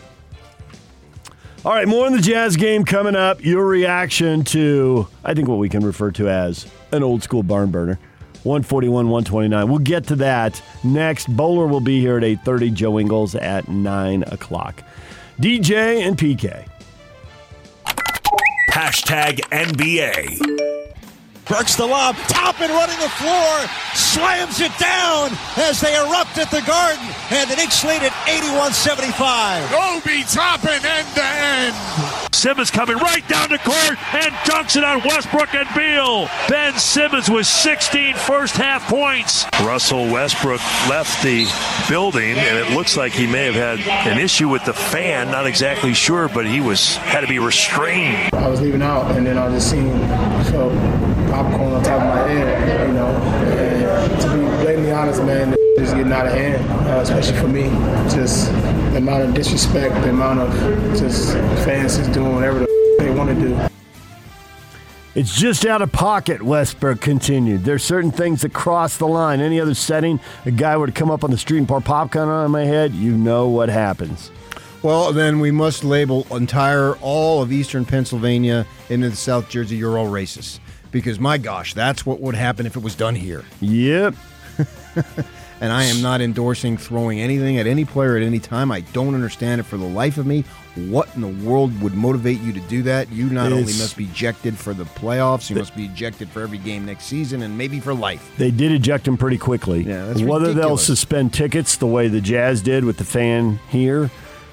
All 1.66 1.74
right, 1.74 1.86
more 1.86 2.08
in 2.08 2.14
the 2.14 2.22
Jazz 2.22 2.56
game 2.56 2.86
coming 2.86 3.18
up. 3.18 3.44
Your 3.44 3.68
reaction 3.68 4.46
to, 4.46 5.06
I 5.26 5.34
think, 5.34 5.50
what 5.50 5.58
we 5.58 5.68
can 5.68 5.86
refer 5.86 6.12
to 6.12 6.30
as 6.30 6.66
an 6.94 7.04
old 7.04 7.24
school 7.24 7.44
barn 7.44 7.72
burner. 7.72 8.00
141, 8.44 9.10
129. 9.10 9.70
We'll 9.70 9.80
get 9.80 10.06
to 10.08 10.16
that 10.18 10.62
next. 10.84 11.28
Bowler 11.36 11.68
will 11.68 11.82
be 11.82 12.00
here 12.00 12.18
at 12.18 12.24
8.30. 12.24 12.74
Joe 12.74 13.00
Ingles 13.00 13.36
at 13.36 13.68
9 13.68 14.24
o'clock. 14.24 14.84
DJ 15.40 16.06
and 16.06 16.18
PK. 16.18 16.66
Hashtag 18.72 19.40
NBA. 19.52 20.80
Burks 21.50 21.76
the 21.76 21.86
lob, 21.86 22.16
top 22.28 22.62
and 22.62 22.72
running 22.72 23.00
the 23.00 23.10
floor, 23.10 23.66
slams 23.96 24.62
it 24.62 24.72
down 24.78 25.32
as 25.58 25.82
they 25.82 25.96
erupt 25.96 26.38
at 26.38 26.52
the 26.52 26.62
Garden, 26.62 27.04
and 27.32 27.50
the 27.50 27.56
Knicks 27.56 27.84
lead 27.84 28.04
at 28.04 28.12
81-75. 28.30 29.98
Obi 29.98 30.22
Toppin 30.30 30.86
end 30.86 31.08
to 31.16 31.24
end. 31.24 31.76
Simmons 32.32 32.72
coming 32.72 32.98
right 32.98 33.28
down 33.28 33.50
the 33.50 33.58
court 33.58 33.98
and 34.14 34.34
dunks 34.46 34.78
it 34.78 34.84
on 34.84 35.00
Westbrook 35.00 35.54
and 35.54 35.68
Beal. 35.76 36.30
Ben 36.48 36.78
Simmons 36.78 37.30
with 37.30 37.46
16 37.46 38.16
first 38.16 38.56
half 38.56 38.88
points. 38.88 39.46
Russell 39.62 40.06
Westbrook 40.12 40.62
left 40.88 41.22
the 41.24 41.48
building, 41.90 42.38
and 42.38 42.58
it 42.58 42.76
looks 42.76 42.96
like 42.96 43.12
he 43.12 43.28
may 43.28 43.52
have 43.52 43.56
had 43.56 43.80
an 44.08 44.20
issue 44.20 44.48
with 44.48 44.64
the 44.66 44.74
fan. 44.74 45.32
Not 45.32 45.48
exactly 45.48 45.94
sure, 45.94 46.30
but 46.30 46.46
he 46.46 46.62
was 46.62 46.96
had 46.98 47.22
to 47.22 47.28
be 47.28 47.40
restrained. 47.40 48.34
I 48.34 48.48
was 48.48 48.62
leaving 48.62 48.82
out, 48.82 49.12
and 49.12 49.26
then 49.26 49.38
I 49.38 49.50
just 49.50 49.70
seen 49.70 49.90
so 50.46 50.70
popcorn 51.30 51.74
on 51.74 51.84
top 51.84 52.02
of 52.02 52.08
my 52.08 52.28
head, 52.28 52.88
you 52.88 52.94
know. 52.94 53.08
And 53.08 54.22
to 54.22 54.28
be 54.30 54.40
blatantly 54.64 54.88
honest, 55.00 55.24
man, 55.24 55.56
is 55.78 55.94
getting 55.94 56.12
out 56.12 56.28
of 56.28 56.34
hand, 56.34 56.62
uh, 56.90 57.00
especially 57.00 57.38
for 57.38 57.48
me. 57.48 57.64
Just 58.14 58.52
the 58.92 58.98
amount 58.98 59.24
of 59.24 59.34
disrespect, 59.34 59.96
the 60.04 60.10
amount 60.10 60.42
of 60.42 60.52
just 61.00 61.34
fans 61.64 61.96
just 61.96 62.12
doing 62.12 62.36
whatever 62.36 62.60
the 62.60 62.96
they 63.00 63.10
want 63.10 63.30
to 63.30 63.36
do. 63.36 63.58
It's 65.16 65.34
just 65.40 65.66
out 65.66 65.82
of 65.82 65.92
pocket, 65.94 66.42
Westbrook 66.42 67.00
continued. 67.00 67.64
There's 67.64 67.82
certain 67.84 68.12
things 68.12 68.42
that 68.42 68.54
cross 68.54 68.98
the 68.98 69.08
line. 69.08 69.40
Any 69.40 69.62
other 69.62 69.74
setting, 69.74 70.20
a 70.46 70.52
guy 70.52 70.76
were 70.76 70.88
to 70.88 70.92
come 70.92 71.10
up 71.10 71.24
on 71.24 71.32
the 71.32 71.38
street 71.38 71.60
and 71.60 71.68
pour 71.68 71.80
popcorn 71.80 72.28
on 72.28 72.52
my 72.52 72.66
head, 72.66 72.94
you 72.94 73.18
know 73.18 73.48
what 73.48 73.70
happens. 73.70 74.32
Well, 74.84 75.14
then 75.14 75.40
we 75.40 75.52
must 75.52 75.86
label 75.86 76.28
entire 76.36 76.96
all 76.98 77.42
of 77.42 77.54
eastern 77.54 77.86
Pennsylvania 77.86 78.66
into 78.90 79.10
the 79.10 79.16
South 79.16 79.50
Jersey. 79.50 79.78
You're 79.78 79.98
all 79.98 80.08
racist 80.08 80.60
because 80.92 81.20
my 81.20 81.38
gosh, 81.38 81.74
that's 81.74 82.06
what 82.06 82.20
would 82.20 82.36
happen 82.36 82.66
if 82.66 82.76
it 82.76 82.84
was 82.84 82.96
done 82.96 83.16
here. 83.16 83.46
Yep. 83.62 84.16
and 85.62 85.72
I 85.72 85.84
am 85.86 86.02
not 86.02 86.22
endorsing 86.22 86.78
throwing 86.78 87.20
anything 87.20 87.58
at 87.58 87.68
any 87.68 87.86
player 87.86 88.18
at 88.18 88.24
any 88.24 88.40
time. 88.40 88.72
I 88.72 88.82
don't 88.82 89.16
understand 89.16 89.62
it 89.62 89.66
for 89.66 89.78
the 89.78 89.86
life 89.86 90.18
of 90.18 90.26
me. 90.26 90.44
What 90.76 91.14
in 91.16 91.22
the 91.22 91.48
world 91.50 91.82
would 91.82 91.94
motivate 91.94 92.40
you 92.40 92.54
to 92.54 92.60
do 92.62 92.84
that? 92.84 93.12
You 93.12 93.30
not 93.30 93.52
only 93.52 93.64
must 93.64 93.98
be 93.98 94.06
ejected 94.06 94.58
for 94.58 94.74
the 94.74 94.86
playoffs, 94.86 95.50
you 95.50 95.56
must 95.56 95.76
be 95.76 95.86
ejected 95.86 96.30
for 96.30 96.42
every 96.42 96.60
game 96.60 96.86
next 96.86 97.06
season 97.06 97.42
and 97.42 97.58
maybe 97.58 97.80
for 97.80 97.94
life. 97.94 98.32
They 98.38 98.52
did 98.52 98.72
eject 98.72 99.08
him 99.08 99.18
pretty 99.18 99.38
quickly. 99.38 99.84
Yeah, 99.84 100.06
that's 100.06 100.22
Whether 100.22 100.54
they'll 100.54 100.78
suspend 100.78 101.34
tickets 101.34 101.76
the 101.76 101.88
way 101.88 102.08
the 102.08 102.22
Jazz 102.22 102.62
did 102.62 102.86
with 102.86 102.98
the 102.98 103.04
fan 103.04 103.60
here 103.70 104.10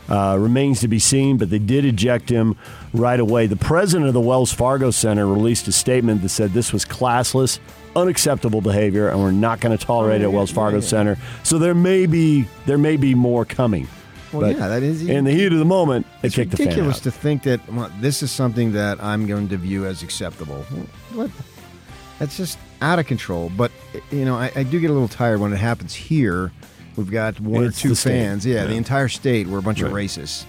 uh, 0.09 0.37
remains 0.39 0.81
to 0.81 0.89
be 0.89 0.99
seen, 0.99 1.37
but 1.37 1.51
they 1.51 1.59
did 1.59 1.85
eject 1.85 2.29
him 2.29 2.57
right 2.93 3.19
away. 3.19 3.47
The 3.47 3.57
president 3.57 4.09
of 4.09 4.15
the 4.15 4.21
Wells 4.21 4.53
Fargo 4.53 4.91
Center 4.91 5.27
released 5.27 5.67
a 5.69 5.73
statement 5.73 6.23
that 6.23 6.29
said 6.29 6.53
this 6.53 6.73
was 6.73 6.85
classless, 6.85 7.59
unacceptable 7.95 8.61
behavior, 8.61 9.09
and 9.09 9.21
we're 9.21 9.31
not 9.33 9.61
going 9.61 9.77
to 9.77 9.85
tolerate 9.85 10.21
it 10.21 10.25
at 10.25 10.33
Wells 10.33 10.51
Fargo 10.51 10.81
Center. 10.81 11.17
So 11.43 11.59
there 11.59 11.75
may 11.75 12.07
be 12.07 12.47
there 12.67 12.79
may 12.79 12.97
be 12.97 13.15
more 13.15 13.45
coming. 13.45 13.89
Well, 14.33 14.43
But 14.43 14.59
yeah, 14.59 14.69
that 14.69 14.83
is 14.83 15.09
in 15.09 15.25
the 15.25 15.33
heat 15.33 15.53
of 15.53 15.59
the 15.59 15.65
moment. 15.65 16.07
It's 16.23 16.35
kicked 16.35 16.51
the 16.51 16.57
fan 16.57 16.67
ridiculous 16.67 17.01
to 17.01 17.11
think 17.11 17.45
that 17.45 17.67
well, 17.73 17.91
this 18.01 18.23
is 18.23 18.31
something 18.31 18.73
that 18.73 19.03
I'm 19.03 19.27
going 19.27 19.49
to 19.49 19.57
view 19.57 19.87
as 19.87 20.03
acceptable. 20.03 20.63
What? 21.15 21.31
That's 22.19 22.37
just 22.37 22.59
out 22.81 22.99
of 22.99 23.07
control. 23.07 23.51
But 23.57 23.71
you 24.11 24.25
know, 24.25 24.37
I, 24.37 24.51
I 24.57 24.63
do 24.65 24.81
get 24.81 24.91
a 24.91 24.93
little 24.93 25.09
tired 25.09 25.41
when 25.41 25.53
it 25.53 25.57
happens 25.59 25.95
here. 25.95 26.53
We've 26.97 27.11
got 27.11 27.39
one 27.41 27.65
or 27.65 27.71
two 27.71 27.95
fans. 27.95 28.47
Yeah, 28.47 28.65
the 28.65 28.75
entire 28.75 29.09
state. 29.09 29.47
We're 29.47 29.59
a 29.59 29.63
bunch 29.63 29.81
of 29.83 29.93
racists. 29.93 30.45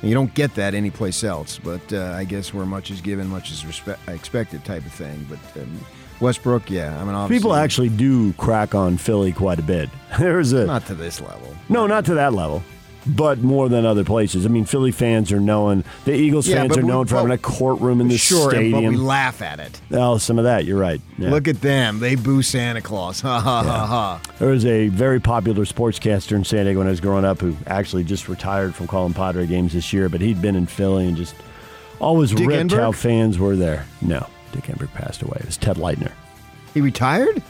And 0.00 0.08
you 0.08 0.14
don't 0.14 0.32
get 0.32 0.54
that 0.54 0.74
anyplace 0.74 1.22
else. 1.24 1.58
But 1.58 1.92
uh, 1.92 2.14
I 2.16 2.24
guess 2.24 2.54
where 2.54 2.64
much 2.64 2.90
is 2.90 3.00
given, 3.00 3.26
much 3.28 3.50
is 3.50 3.66
respect, 3.66 4.00
expected, 4.08 4.64
type 4.64 4.86
of 4.86 4.92
thing. 4.92 5.26
But 5.28 5.60
um, 5.62 5.78
Westbrook, 6.20 6.70
yeah, 6.70 6.98
I 7.00 7.04
mean, 7.04 7.14
obviously, 7.14 7.38
People 7.38 7.54
actually 7.54 7.88
do 7.90 8.32
crack 8.34 8.74
on 8.74 8.96
Philly 8.96 9.32
quite 9.32 9.58
a 9.58 9.62
bit. 9.62 9.90
There's 10.18 10.52
a 10.52 10.66
not 10.66 10.86
to 10.86 10.94
this 10.94 11.20
level. 11.20 11.54
No, 11.68 11.86
not 11.86 12.04
to 12.06 12.14
that 12.14 12.32
level, 12.32 12.62
but 13.06 13.38
more 13.38 13.68
than 13.68 13.86
other 13.86 14.04
places. 14.04 14.44
I 14.44 14.48
mean, 14.50 14.64
Philly 14.64 14.92
fans 14.92 15.32
are 15.32 15.40
known. 15.40 15.84
The 16.04 16.12
Eagles 16.12 16.46
Yeah, 16.46 16.56
fans 16.62 16.76
are 16.76 16.82
known 16.82 17.06
for 17.06 17.16
having 17.16 17.30
a 17.32 17.38
courtroom 17.38 18.00
in 18.00 18.08
the 18.08 18.18
sure, 18.18 18.54
and- 18.54 18.72
but 18.72 18.82
we 18.82 18.96
laugh 18.96 19.40
at 19.42 19.58
it. 19.58 19.80
Oh, 19.92 20.18
some 20.18 20.38
of 20.38 20.44
that. 20.44 20.64
You're 20.66 20.78
right. 20.78 21.00
Yeah. 21.18 21.30
Look 21.30 21.48
at 21.48 21.60
them. 21.60 21.98
They 22.00 22.14
boo 22.14 22.42
Santa 22.42 22.80
Claus. 22.80 23.20
Ha 23.20 23.40
ha 23.40 23.62
ha 23.62 23.86
ha. 23.86 24.20
There 24.38 24.50
was 24.50 24.64
a 24.66 24.88
very 24.88 25.18
popular 25.20 25.64
sportscaster 25.64 26.32
in 26.36 26.44
San 26.44 26.64
Diego 26.64 26.78
when 26.80 26.86
I 26.86 26.90
was 26.90 27.00
growing 27.00 27.24
up 27.24 27.40
who 27.40 27.56
actually 27.66 28.04
just 28.04 28.28
retired 28.28 28.74
from 28.74 28.86
calling 28.86 29.14
Padre 29.14 29.46
games 29.46 29.72
this 29.72 29.92
year, 29.92 30.08
but 30.08 30.20
he'd 30.20 30.42
been 30.42 30.56
in 30.56 30.66
Philly 30.66 31.06
and 31.08 31.16
just 31.16 31.34
always 32.00 32.30
Dick 32.32 32.46
ripped 32.46 32.72
how 32.72 32.92
fans 32.92 33.38
were 33.38 33.56
there. 33.56 33.86
No, 34.02 34.26
Dick 34.52 34.64
Enberg 34.64 34.92
passed 34.92 35.22
away. 35.22 35.38
It 35.40 35.46
was 35.46 35.56
Ted 35.56 35.76
Leitner. 35.76 36.12
He 36.74 36.80
retired? 36.80 37.42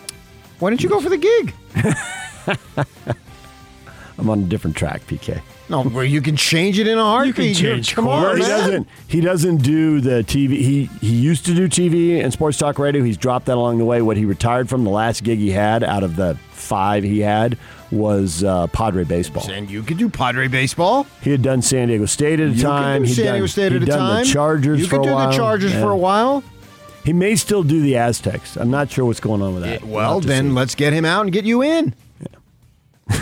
Why 0.61 0.71
didn't 0.71 0.83
you 0.83 0.89
go 0.89 1.01
for 1.01 1.09
the 1.09 1.17
gig? 1.17 1.55
I'm 4.21 4.29
on 4.31 4.41
a 4.41 4.43
different 4.43 4.77
track, 4.77 5.07
PK. 5.07 5.41
No, 5.69 5.83
where 5.85 6.05
you 6.05 6.21
can 6.21 6.37
change 6.37 6.79
it 6.79 6.87
in 6.87 6.99
a 6.99 7.03
heartbeat. 7.03 7.61
You're- 7.61 7.77
change 7.77 7.95
Come 7.95 8.07
on, 8.09 8.23
Well, 8.23 8.37
he 8.37 8.43
doesn't. 8.43 8.89
He 9.09 9.21
doesn't 9.21 9.57
do 9.59 10.01
the 10.01 10.23
TV. 10.25 10.57
He 10.63 10.91
he 11.01 11.15
used 11.15 11.47
to 11.47 11.55
do 11.55 11.69
TV 11.69 12.23
and 12.23 12.33
sports 12.33 12.59
talk 12.59 12.79
radio. 12.79 13.03
He's 13.03 13.17
dropped 13.17 13.47
that 13.47 13.57
along 13.57 13.79
the 13.79 13.85
way. 13.85 14.03
What 14.03 14.17
he 14.17 14.25
retired 14.25 14.69
from, 14.69 14.85
the 14.85 14.91
last 14.91 15.23
gig 15.25 15.39
he 15.39 15.51
had 15.53 15.83
out 15.85 16.03
of 16.03 16.17
the 16.17 16.37
five 16.51 17.03
he 17.05 17.21
had 17.21 17.57
was 17.91 18.45
uh, 18.45 18.67
Padre 18.69 19.05
baseball. 19.05 19.49
And 19.51 19.71
you 19.71 19.83
could 19.83 19.97
do 19.97 20.09
Padre 20.09 20.47
baseball. 20.49 21.07
He 21.23 21.31
had 21.31 21.43
done 21.43 21.63
San 21.63 21.89
Diego 21.89 22.07
State 22.07 22.39
at 22.41 22.49
a 22.49 22.51
You 22.53 22.63
time. 22.63 23.03
could 23.03 23.07
do 23.07 23.09
He'd 23.09 23.15
San 23.15 23.25
done, 23.25 23.35
Diego 23.35 23.47
State 23.47 23.73
he'd 23.73 23.77
at 23.77 23.83
a 23.83 23.87
done 23.87 23.99
time. 23.99 24.25
The 24.25 24.31
Chargers 24.31 24.81
You 24.81 24.87
for 24.87 24.97
could 24.97 25.01
a 25.07 25.09
do 25.09 25.13
while. 25.15 25.31
the 25.31 25.37
Chargers 25.37 25.73
Yeah. 25.73 25.81
for 25.81 25.91
a 25.91 25.97
while. 25.97 26.43
He 27.05 27.13
may 27.15 27.35
still 27.37 27.63
do 27.63 27.81
the 27.81 27.97
Aztecs. 27.97 28.57
I'm 28.57 28.71
not 28.71 28.91
sure 28.91 29.05
what's 29.07 29.21
going 29.21 29.41
on 29.41 29.55
with 29.55 29.63
that. 29.63 29.83
We'll 29.85 29.95
Well, 29.97 30.15
have 30.15 30.23
to 30.23 30.29
then 30.29 30.47
see. 30.49 30.51
let's 30.53 30.75
get 30.75 30.93
him 30.93 31.05
out 31.05 31.23
and 31.23 31.33
get 31.33 31.45
you 31.47 31.63
in. 31.63 31.95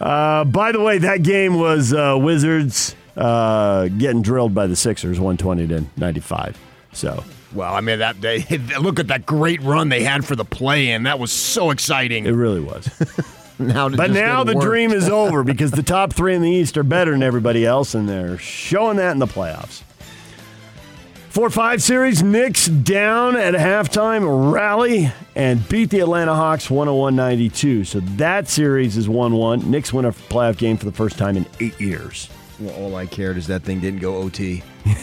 Uh, 0.00 0.44
by 0.44 0.72
the 0.72 0.80
way, 0.80 0.98
that 0.98 1.22
game 1.22 1.56
was 1.58 1.92
uh, 1.92 2.16
Wizards 2.18 2.94
uh, 3.16 3.88
getting 3.88 4.22
drilled 4.22 4.54
by 4.54 4.66
the 4.66 4.76
Sixers, 4.76 5.20
120 5.20 5.66
to 5.68 5.84
95. 5.96 6.58
So 6.92 7.22
Well, 7.54 7.74
I 7.74 7.80
mean 7.80 7.98
that 7.98 8.20
they 8.20 8.42
look 8.80 8.98
at 8.98 9.08
that 9.08 9.26
great 9.26 9.60
run 9.62 9.88
they 9.88 10.02
had 10.02 10.24
for 10.24 10.34
the 10.36 10.44
play-in. 10.44 11.02
That 11.04 11.18
was 11.18 11.32
so 11.32 11.70
exciting. 11.70 12.26
it 12.26 12.32
really 12.32 12.60
was. 12.60 12.88
now, 13.58 13.88
But 13.88 14.10
now 14.10 14.42
the 14.42 14.54
dream 14.54 14.90
is 14.90 15.08
over 15.10 15.44
because 15.44 15.70
the 15.70 15.82
top 15.82 16.14
three 16.14 16.34
in 16.34 16.42
the 16.42 16.50
East 16.50 16.76
are 16.78 16.82
better 16.82 17.10
than 17.12 17.22
everybody 17.22 17.66
else, 17.66 17.94
and 17.94 18.08
they're 18.08 18.38
showing 18.38 18.96
that 18.96 19.12
in 19.12 19.18
the 19.18 19.26
playoffs. 19.26 19.82
4 21.30 21.48
5 21.48 21.80
series, 21.80 22.24
Knicks 22.24 22.66
down 22.66 23.36
at 23.36 23.54
halftime, 23.54 24.52
rally, 24.52 25.12
and 25.36 25.66
beat 25.68 25.90
the 25.90 26.00
Atlanta 26.00 26.34
Hawks 26.34 26.68
101 26.68 27.14
92. 27.14 27.84
So 27.84 28.00
that 28.00 28.48
series 28.48 28.96
is 28.96 29.08
1 29.08 29.34
1. 29.34 29.70
Knicks 29.70 29.92
win 29.92 30.06
a 30.06 30.10
playoff 30.10 30.58
game 30.58 30.76
for 30.76 30.86
the 30.86 30.92
first 30.92 31.18
time 31.18 31.36
in 31.36 31.46
eight 31.60 31.80
years. 31.80 32.28
Well, 32.60 32.74
all 32.74 32.96
I 32.96 33.06
cared 33.06 33.38
is 33.38 33.46
that 33.46 33.62
thing 33.62 33.80
didn't 33.80 34.00
go 34.00 34.16
OT. 34.16 34.62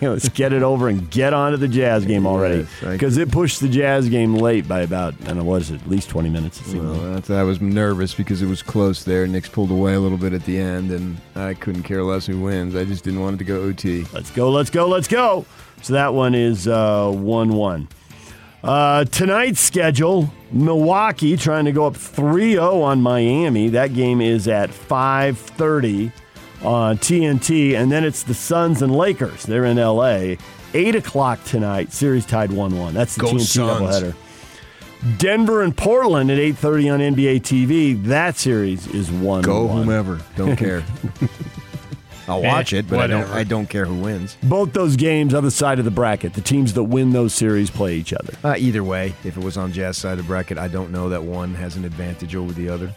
Let's 0.00 0.28
get 0.28 0.52
it 0.52 0.64
over 0.64 0.88
and 0.88 1.08
get 1.08 1.32
on 1.32 1.52
to 1.52 1.56
the 1.56 1.68
Jazz 1.68 2.04
game 2.04 2.26
already. 2.26 2.66
Yes, 2.82 2.92
Because 2.92 3.16
it 3.16 3.30
pushed 3.30 3.60
the 3.60 3.68
Jazz 3.68 4.08
game 4.08 4.34
late 4.34 4.66
by 4.66 4.80
about, 4.80 5.14
I 5.22 5.26
don't 5.26 5.38
know, 5.38 5.44
what 5.44 5.62
is 5.62 5.70
it, 5.70 5.80
at 5.80 5.88
least 5.88 6.08
20 6.08 6.28
minutes. 6.30 6.60
It 6.60 6.64
seemed 6.64 6.88
like. 6.88 7.28
Well, 7.28 7.38
I 7.38 7.44
was 7.44 7.60
nervous 7.60 8.12
because 8.12 8.42
it 8.42 8.46
was 8.46 8.60
close 8.60 9.04
there. 9.04 9.24
Knicks 9.28 9.48
pulled 9.48 9.70
away 9.70 9.94
a 9.94 10.00
little 10.00 10.18
bit 10.18 10.32
at 10.32 10.44
the 10.44 10.58
end, 10.58 10.90
and 10.90 11.16
I 11.36 11.54
couldn't 11.54 11.84
care 11.84 12.02
less 12.02 12.26
who 12.26 12.40
wins. 12.40 12.74
I 12.74 12.84
just 12.84 13.04
didn't 13.04 13.20
want 13.20 13.36
it 13.36 13.38
to 13.38 13.44
go 13.44 13.60
OT. 13.62 14.04
Let's 14.12 14.30
go, 14.32 14.50
let's 14.50 14.70
go, 14.70 14.88
let's 14.88 15.08
go. 15.08 15.46
So 15.82 15.92
that 15.92 16.12
one 16.12 16.34
is 16.34 16.66
uh, 16.66 17.10
1 17.10 17.50
1. 17.50 17.88
Uh, 18.64 19.04
tonight's 19.04 19.60
schedule 19.60 20.28
Milwaukee 20.50 21.36
trying 21.36 21.66
to 21.66 21.72
go 21.72 21.86
up 21.86 21.96
3 21.96 22.52
0 22.52 22.80
on 22.82 23.00
Miami. 23.00 23.68
That 23.68 23.94
game 23.94 24.20
is 24.20 24.48
at 24.48 24.70
5.30 24.70 26.10
on 26.66 26.98
TNT. 26.98 27.74
And 27.74 27.90
then 27.90 28.04
it's 28.04 28.24
the 28.24 28.34
Suns 28.34 28.82
and 28.82 28.94
Lakers. 28.94 29.44
They're 29.44 29.64
in 29.64 29.76
LA. 29.78 30.34
8 30.74 30.94
o'clock 30.96 31.42
tonight. 31.44 31.92
Series 31.92 32.26
tied 32.26 32.52
1 32.52 32.76
1. 32.78 32.92
That's 32.94 33.14
the 33.14 33.22
Go 33.22 33.32
TNT 33.32 33.40
Suns. 33.40 33.80
doubleheader. 33.80 34.14
Denver 35.18 35.62
and 35.62 35.76
Portland 35.76 36.30
at 36.30 36.38
8:30 36.38 36.92
on 36.92 37.00
NBA 37.00 37.40
TV. 37.40 38.02
That 38.04 38.36
series 38.36 38.86
is 38.88 39.10
one. 39.10 39.42
Go 39.42 39.68
whomever. 39.68 40.20
Don't 40.36 40.56
care. 40.66 40.82
I'll 42.28 42.42
watch 42.42 42.72
it, 42.72 42.88
but 42.88 42.98
I 42.98 43.06
don't. 43.06 43.30
I 43.30 43.44
don't 43.44 43.68
care 43.68 43.84
who 43.84 43.94
wins. 44.00 44.36
Both 44.42 44.72
those 44.72 44.96
games, 44.96 45.32
other 45.32 45.50
side 45.50 45.78
of 45.78 45.84
the 45.84 45.92
bracket, 45.92 46.32
the 46.32 46.40
teams 46.40 46.72
that 46.72 46.82
win 46.84 47.12
those 47.12 47.32
series 47.34 47.70
play 47.70 47.94
each 47.94 48.12
other. 48.12 48.34
Uh, 48.42 48.56
either 48.58 48.82
way, 48.82 49.14
if 49.22 49.36
it 49.36 49.44
was 49.44 49.56
on 49.56 49.70
Jazz 49.70 49.96
side 49.98 50.12
of 50.12 50.18
the 50.18 50.24
bracket, 50.24 50.58
I 50.58 50.66
don't 50.66 50.90
know 50.90 51.10
that 51.10 51.22
one 51.22 51.54
has 51.54 51.76
an 51.76 51.84
advantage 51.84 52.34
over 52.34 52.52
the 52.52 52.68
other. 52.68 52.92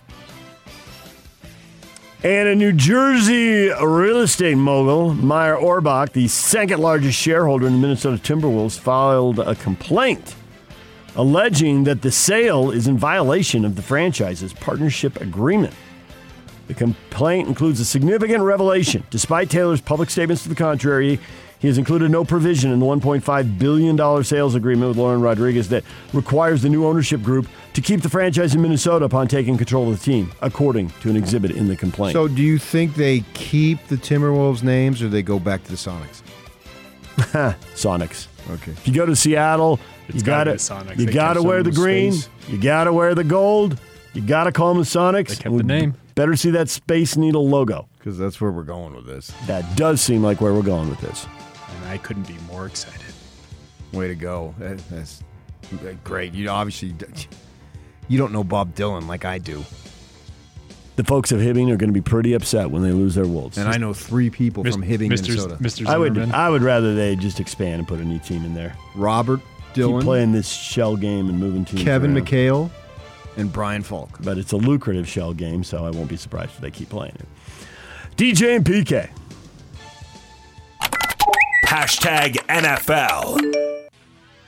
And 2.21 2.49
a 2.49 2.55
New 2.55 2.73
Jersey 2.73 3.69
real 3.69 4.19
estate 4.19 4.57
mogul, 4.57 5.13
Meyer 5.13 5.55
Orbach, 5.55 6.11
the 6.11 6.27
second 6.27 6.81
largest 6.81 7.17
shareholder 7.17 7.65
in 7.65 7.71
the 7.71 7.79
Minnesota 7.79 8.17
Timberwolves, 8.17 8.77
filed 8.77 9.39
a 9.39 9.55
complaint 9.55 10.35
alleging 11.15 11.85
that 11.85 12.01
the 12.01 12.11
sale 12.11 12.71
is 12.71 12.87
in 12.87 12.97
violation 12.97 13.63
of 13.63 13.77
the 13.77 13.81
franchise's 13.81 14.51
partnership 14.51 15.21
agreement. 15.21 15.73
The 16.67 16.73
complaint 16.73 17.47
includes 17.47 17.79
a 17.79 17.85
significant 17.85 18.43
revelation. 18.43 19.05
Despite 19.09 19.49
Taylor's 19.49 19.79
public 19.79 20.09
statements 20.09 20.43
to 20.43 20.49
the 20.49 20.55
contrary, 20.55 21.21
he 21.59 21.67
has 21.67 21.77
included 21.77 22.09
no 22.09 22.23
provision 22.23 22.71
in 22.71 22.79
the 22.79 22.85
$1.5 22.85 23.59
billion 23.59 24.23
sales 24.23 24.55
agreement 24.55 24.89
with 24.89 24.97
Lore 24.97 25.13
and 25.13 25.21
Rodriguez 25.21 25.69
that 25.69 25.83
requires 26.13 26.61
the 26.61 26.69
new 26.69 26.85
ownership 26.85 27.21
group 27.21 27.47
to 27.73 27.81
keep 27.81 28.01
the 28.01 28.09
franchise 28.09 28.55
in 28.55 28.61
Minnesota 28.61 29.05
upon 29.05 29.27
taking 29.27 29.57
control 29.57 29.91
of 29.91 29.99
the 29.99 30.03
team, 30.03 30.31
according 30.41 30.89
to 31.01 31.09
an 31.09 31.17
exhibit 31.17 31.51
in 31.51 31.67
the 31.67 31.75
complaint. 31.75 32.13
So, 32.13 32.27
do 32.27 32.41
you 32.41 32.57
think 32.57 32.95
they 32.95 33.21
keep 33.33 33.85
the 33.87 33.97
Timberwolves 33.97 34.63
names, 34.63 35.01
or 35.03 35.09
they 35.09 35.21
go 35.21 35.37
back 35.37 35.63
to 35.65 35.69
the 35.69 35.77
Sonics? 35.77 36.21
Sonics. 37.75 38.27
Okay. 38.49 38.71
If 38.71 38.87
you 38.87 38.93
go 38.93 39.05
to 39.05 39.15
Seattle, 39.15 39.79
you 40.07 40.21
got 40.21 40.47
gotta 40.47 40.51
to 40.51 40.55
be 40.55 40.57
Sonics. 40.59 40.99
you 40.99 41.11
got 41.11 41.33
to 41.33 41.43
wear 41.43 41.61
the 41.61 41.69
the 41.71 41.75
green, 41.75 42.13
space. 42.13 42.49
you 42.49 42.57
got 42.57 42.85
to 42.85 42.93
wear 42.93 43.13
the 43.13 43.23
gold, 43.23 43.79
you 44.13 44.21
got 44.21 44.45
to 44.45 44.51
call 44.51 44.73
them 44.73 44.81
the 44.81 44.87
Sonics. 44.87 45.29
They 45.29 45.35
kept 45.35 45.57
the 45.57 45.63
name. 45.63 45.95
Better 46.15 46.35
see 46.35 46.51
that 46.51 46.69
Space 46.69 47.15
Needle 47.15 47.47
logo. 47.47 47.87
Because 47.97 48.17
that's 48.17 48.41
where 48.41 48.51
we're 48.51 48.63
going 48.63 48.95
with 48.95 49.05
this. 49.05 49.31
That 49.47 49.75
does 49.77 50.01
seem 50.01 50.23
like 50.23 50.41
where 50.41 50.53
we're 50.53 50.61
going 50.63 50.89
with 50.89 50.99
this. 50.99 51.25
And 51.89 51.99
I 51.99 52.03
couldn't 52.03 52.27
be 52.27 52.37
more 52.47 52.67
excited. 52.67 53.01
Way 53.93 54.09
to 54.09 54.15
go. 54.15 54.53
That, 54.59 54.77
that's 54.89 55.23
great. 56.03 56.33
You 56.35 56.47
obviously 56.49 56.93
you 58.07 58.17
don't 58.19 58.31
know 58.31 58.43
Bob 58.43 58.75
Dylan 58.75 59.07
like 59.07 59.25
I 59.25 59.39
do. 59.39 59.65
the 60.97 61.03
folks 61.03 61.31
of 61.31 61.39
Hibbing 61.39 61.71
are 61.71 61.77
going 61.77 61.89
to 61.89 61.93
be 61.93 62.01
pretty 62.01 62.33
upset 62.33 62.69
when 62.69 62.83
they 62.83 62.91
lose 62.91 63.15
their 63.15 63.25
wolves. 63.25 63.57
And 63.57 63.67
I 63.67 63.77
know 63.77 63.93
three 63.93 64.29
people 64.29 64.63
from 64.63 64.83
Hibbing, 64.83 65.09
Mr. 65.09 65.29
Minnesota. 65.29 65.55
Mr. 65.55 65.87
I 65.87 65.97
would 65.97 66.13
Zimmerman. 66.13 66.35
I 66.35 66.49
would 66.49 66.61
rather 66.61 66.93
they 66.93 67.15
just 67.15 67.39
expand 67.39 67.79
and 67.79 67.87
put 67.87 67.99
a 67.99 68.05
new 68.05 68.19
team 68.19 68.45
in 68.45 68.53
there. 68.53 68.75
Robert 68.93 69.39
Dylan, 69.73 69.99
Keep 69.99 70.05
playing 70.05 70.31
this 70.31 70.47
shell 70.47 70.95
game 70.95 71.27
and 71.27 71.39
moving 71.39 71.65
teams. 71.65 71.81
Kevin 71.83 72.15
around. 72.15 72.27
McHale, 72.27 72.69
and 73.35 73.51
Brian 73.51 73.81
Falk. 73.81 74.19
But 74.21 74.37
it's 74.37 74.51
a 74.51 74.57
lucrative 74.57 75.07
shell 75.07 75.33
game, 75.33 75.63
so 75.63 75.85
I 75.85 75.89
won't 75.89 76.09
be 76.09 76.17
surprised 76.17 76.51
if 76.51 76.61
they 76.61 76.69
keep 76.69 76.89
playing 76.89 77.15
it. 77.15 77.27
DJ 78.15 78.55
and 78.57 78.65
PK. 78.65 79.09
Hashtag 81.69 82.37
NFL. 82.47 83.37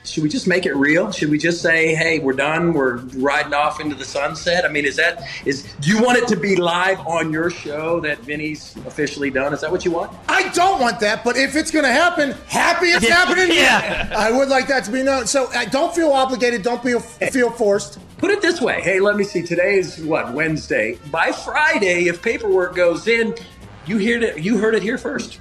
Should 0.04 0.24
we 0.24 0.28
just 0.28 0.48
make 0.48 0.66
it 0.66 0.74
real? 0.74 1.12
Should 1.12 1.30
we 1.30 1.38
just 1.38 1.62
say, 1.62 1.94
"Hey, 1.94 2.18
we're 2.18 2.32
done. 2.32 2.72
We're 2.72 2.96
riding 2.96 3.54
off 3.54 3.78
into 3.78 3.94
the 3.94 4.04
sunset"? 4.04 4.64
I 4.64 4.68
mean, 4.68 4.84
is 4.84 4.96
that 4.96 5.22
is? 5.44 5.62
Do 5.80 5.88
you 5.88 6.02
want 6.02 6.18
it 6.18 6.26
to 6.26 6.36
be 6.36 6.56
live 6.56 6.98
on 7.06 7.32
your 7.32 7.48
show 7.48 8.00
that 8.00 8.18
Vinny's 8.22 8.74
officially 8.86 9.30
done? 9.30 9.54
Is 9.54 9.60
that 9.60 9.70
what 9.70 9.84
you 9.84 9.92
want? 9.92 10.10
I 10.28 10.48
don't 10.48 10.80
want 10.80 10.98
that, 10.98 11.22
but 11.22 11.36
if 11.36 11.54
it's 11.54 11.70
going 11.70 11.84
to 11.84 11.92
happen, 11.92 12.32
happy 12.48 12.86
it's 12.86 13.06
happening. 13.06 13.50
Yeah. 13.56 14.12
I 14.16 14.32
would 14.32 14.48
like 14.48 14.66
that 14.66 14.82
to 14.86 14.90
be 14.90 15.04
known. 15.04 15.28
So 15.28 15.48
uh, 15.54 15.64
don't 15.66 15.94
feel 15.94 16.10
obligated. 16.10 16.64
Don't 16.64 16.82
feel 16.82 16.98
feel 16.98 17.52
forced. 17.52 18.00
Put 18.18 18.32
it 18.32 18.42
this 18.42 18.60
way. 18.60 18.80
Hey, 18.80 18.98
let 18.98 19.14
me 19.14 19.22
see. 19.22 19.42
Today 19.42 19.76
is 19.76 20.00
what 20.00 20.32
Wednesday. 20.32 20.98
By 21.12 21.30
Friday, 21.30 22.08
if 22.08 22.20
paperwork 22.20 22.74
goes 22.74 23.06
in, 23.06 23.36
you 23.86 23.98
heard 23.98 24.24
it. 24.24 24.42
You 24.42 24.58
heard 24.58 24.74
it 24.74 24.82
here 24.82 24.98
first. 24.98 25.38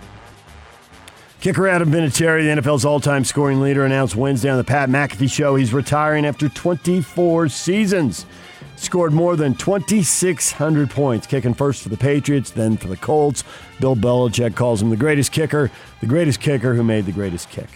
Kicker 1.42 1.68
Adam 1.68 1.90
Vinatieri, 1.90 2.44
the 2.44 2.62
NFL's 2.62 2.86
all-time 2.86 3.26
scoring 3.26 3.62
leader, 3.62 3.84
announced 3.84 4.16
Wednesday 4.16 4.48
on 4.48 4.60
the 4.60 4.64
Pat 4.64 4.90
McAfee 4.90 5.32
Show 5.32 5.56
he's 5.56 5.74
retiring 5.74 6.24
after 6.24 6.48
24 6.48 7.50
seasons. 7.50 8.28
Scored 8.76 9.12
more 9.12 9.36
than 9.36 9.56
2,600 9.56 10.92
points, 10.92 11.26
kicking 11.26 11.56
first 11.56 11.82
for 11.82 11.90
the 11.90 11.98
Patriots, 11.98 12.52
then 12.52 12.78
for 12.78 12.90
the 12.90 12.98
Colts. 12.98 13.44
Bill 13.80 13.96
Belichick 13.96 14.56
calls 14.56 14.84
him 14.84 14.92
the 14.92 14.96
greatest 14.96 15.32
kicker, 15.32 15.72
the 16.00 16.06
greatest 16.06 16.40
kicker 16.42 16.76
who 16.76 16.84
made 16.84 17.08
the 17.08 17.12
greatest 17.12 17.50
kick. 17.50 17.70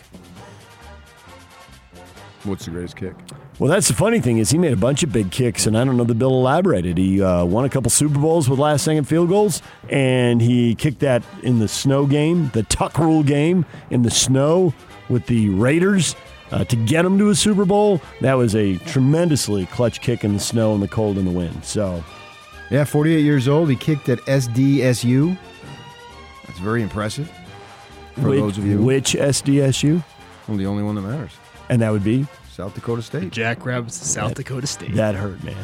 What's 2.44 2.66
the 2.66 2.72
greatest 2.72 2.98
kick? 2.98 3.16
Well, 3.58 3.70
that's 3.70 3.88
the 3.88 3.94
funny 3.94 4.20
thing 4.20 4.40
is 4.40 4.50
he 4.50 4.58
made 4.58 4.74
a 4.74 4.78
bunch 4.78 5.02
of 5.02 5.14
big 5.14 5.32
kicks, 5.32 5.66
and 5.66 5.78
I 5.78 5.86
don't 5.86 5.96
know 5.96 6.04
that 6.04 6.16
Bill 6.16 6.32
elaborated. 6.32 6.98
He 6.98 7.22
uh, 7.22 7.46
won 7.46 7.64
a 7.64 7.70
couple 7.70 7.90
Super 7.90 8.20
Bowls 8.20 8.50
with 8.50 8.60
last-second 8.60 9.06
field 9.06 9.30
goals, 9.30 9.62
and 9.90 10.42
he 10.42 10.76
kicked 10.76 11.00
that 11.00 11.24
in 11.42 11.60
the 11.60 11.70
snow 11.70 12.06
game, 12.06 12.50
the 12.54 12.64
Tuck 12.64 12.98
Rule 12.98 13.24
game 13.24 13.66
in 13.92 14.02
the 14.02 14.12
snow 14.12 14.74
with 15.08 15.26
the 15.28 15.50
Raiders 15.52 16.18
uh, 16.52 16.66
to 16.66 16.76
get 16.76 17.04
them 17.04 17.18
to 17.18 17.30
a 17.30 17.36
Super 17.36 17.64
Bowl. 17.64 18.02
That 18.20 18.34
was 18.34 18.56
a 18.56 18.76
tremendously 18.80 19.68
clutch 19.68 20.02
kick 20.02 20.26
in 20.26 20.34
the 20.34 20.40
snow 20.40 20.74
and 20.74 20.84
the 20.84 20.90
cold 20.90 21.18
and 21.18 21.26
the 21.26 21.32
wind. 21.32 21.64
So, 21.64 22.04
Yeah, 22.70 22.84
48 22.84 23.22
years 23.22 23.48
old. 23.48 23.70
He 23.70 23.78
kicked 23.78 24.10
at 24.10 24.20
SDSU. 24.20 25.38
That's 26.46 26.60
very 26.60 26.82
impressive. 26.82 27.32
For 28.16 28.30
which, 28.30 28.40
those 28.40 28.58
of 28.58 28.66
you, 28.66 28.82
which 28.82 29.14
SDSU, 29.14 30.04
well, 30.48 30.58
the 30.58 30.66
only 30.66 30.84
one 30.84 30.96
that 30.96 31.02
matters, 31.02 31.32
and 31.70 31.82
that 31.82 31.92
would 31.92 32.04
be 32.04 32.28
South 32.56 32.74
Dakota 32.74 33.02
State. 33.02 33.32
Jackrabbits, 33.32 33.96
South 33.96 34.36
Dakota 34.36 34.66
State. 34.66 34.96
that 34.96 35.14
hurt, 35.14 35.44
man. 35.44 35.58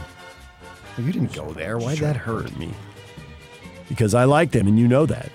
You 0.97 1.11
didn't 1.13 1.31
go 1.31 1.53
there. 1.53 1.77
Why'd 1.77 1.99
that 1.99 2.17
hurt? 2.17 2.53
me 2.57 2.73
because 3.87 4.13
I 4.13 4.25
liked 4.25 4.53
him, 4.53 4.67
and 4.67 4.77
you 4.77 4.89
know 4.89 5.05
that. 5.05 5.29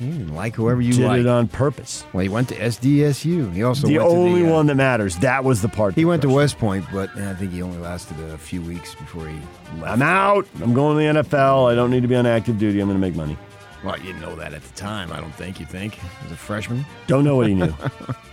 You 0.00 0.10
didn't 0.10 0.34
like 0.34 0.54
whoever 0.54 0.80
you 0.80 0.94
Did 0.94 1.20
it 1.20 1.26
on 1.26 1.48
purpose. 1.48 2.04
well, 2.14 2.22
he 2.22 2.30
went 2.30 2.48
to 2.48 2.56
SDSU. 2.56 3.52
He 3.52 3.62
also 3.62 3.86
the 3.86 3.98
went 3.98 4.10
to 4.10 4.16
only 4.16 4.46
uh, 4.46 4.52
one 4.52 4.66
that 4.66 4.74
matters. 4.74 5.16
That 5.18 5.44
was 5.44 5.60
the 5.60 5.68
part. 5.68 5.94
He 5.94 6.04
went 6.06 6.22
to. 6.22 6.30
West 6.30 6.58
Point, 6.58 6.86
but 6.90 7.10
uh, 7.16 7.30
I 7.30 7.34
think 7.34 7.52
he 7.52 7.60
only 7.62 7.78
lasted 7.78 8.18
a 8.20 8.38
few 8.38 8.62
weeks 8.62 8.94
before 8.94 9.28
he 9.28 9.36
left. 9.80 9.92
I'm 9.92 10.02
out. 10.02 10.46
I'm 10.62 10.72
going 10.72 10.96
to 10.96 11.14
the 11.14 11.22
NFL. 11.22 11.70
I 11.70 11.74
don't 11.74 11.90
need 11.90 12.02
to 12.02 12.08
be 12.08 12.16
on 12.16 12.24
active 12.26 12.58
duty. 12.58 12.80
I'm 12.80 12.88
going 12.88 13.00
to 13.00 13.06
make 13.06 13.14
money. 13.14 13.36
Well, 13.84 13.98
you 13.98 14.06
didn't 14.06 14.22
know 14.22 14.34
that 14.36 14.54
at 14.54 14.62
the 14.62 14.74
time. 14.74 15.12
I 15.12 15.20
don't 15.20 15.34
think. 15.34 15.60
You 15.60 15.66
think 15.66 15.98
as 16.24 16.32
a 16.32 16.36
freshman? 16.36 16.84
Don't 17.06 17.24
know 17.24 17.36
what 17.36 17.48
he 17.48 17.54
knew. 17.54 17.74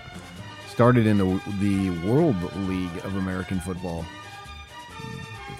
Started 0.80 1.08
in 1.08 1.18
the 1.18 1.26
the 1.60 1.90
World 2.08 2.38
League 2.70 3.04
of 3.04 3.18
American 3.18 3.60
Football. 3.60 4.06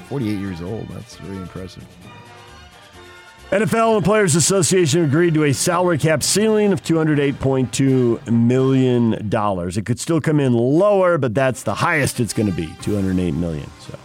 48 0.08 0.40
years 0.40 0.62
old. 0.62 0.88
That's 0.88 1.18
very 1.18 1.36
impressive. 1.36 1.86
NFL 3.52 3.98
and 3.98 4.06
Players 4.06 4.38
Association 4.38 5.04
agreed 5.04 5.34
to 5.34 5.44
a 5.44 5.54
salary 5.54 5.98
cap 5.98 6.24
ceiling 6.24 6.72
of 6.72 6.82
$208.2 6.84 8.32
million. 8.32 9.14
It 9.14 9.86
could 9.86 10.00
still 10.00 10.22
come 10.22 10.40
in 10.40 10.54
lower, 10.54 11.18
but 11.18 11.36
that's 11.36 11.64
the 11.64 11.76
highest 11.76 12.22
it's 12.22 12.32
going 12.32 12.50
to 12.50 12.56
be, 12.56 12.74
208 12.82 13.32
million. 13.34 13.70
So, 13.82 14.00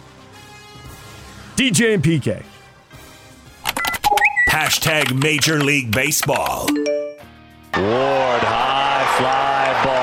DJ 1.55 1.93
and 1.93 2.03
PK. 2.03 2.43
Hashtag 4.49 5.17
Major 5.17 5.63
League 5.63 5.91
Baseball. 5.91 6.67
Ward, 6.67 8.41
high 8.41 9.15
fly 9.17 9.85
ball. 9.85 9.94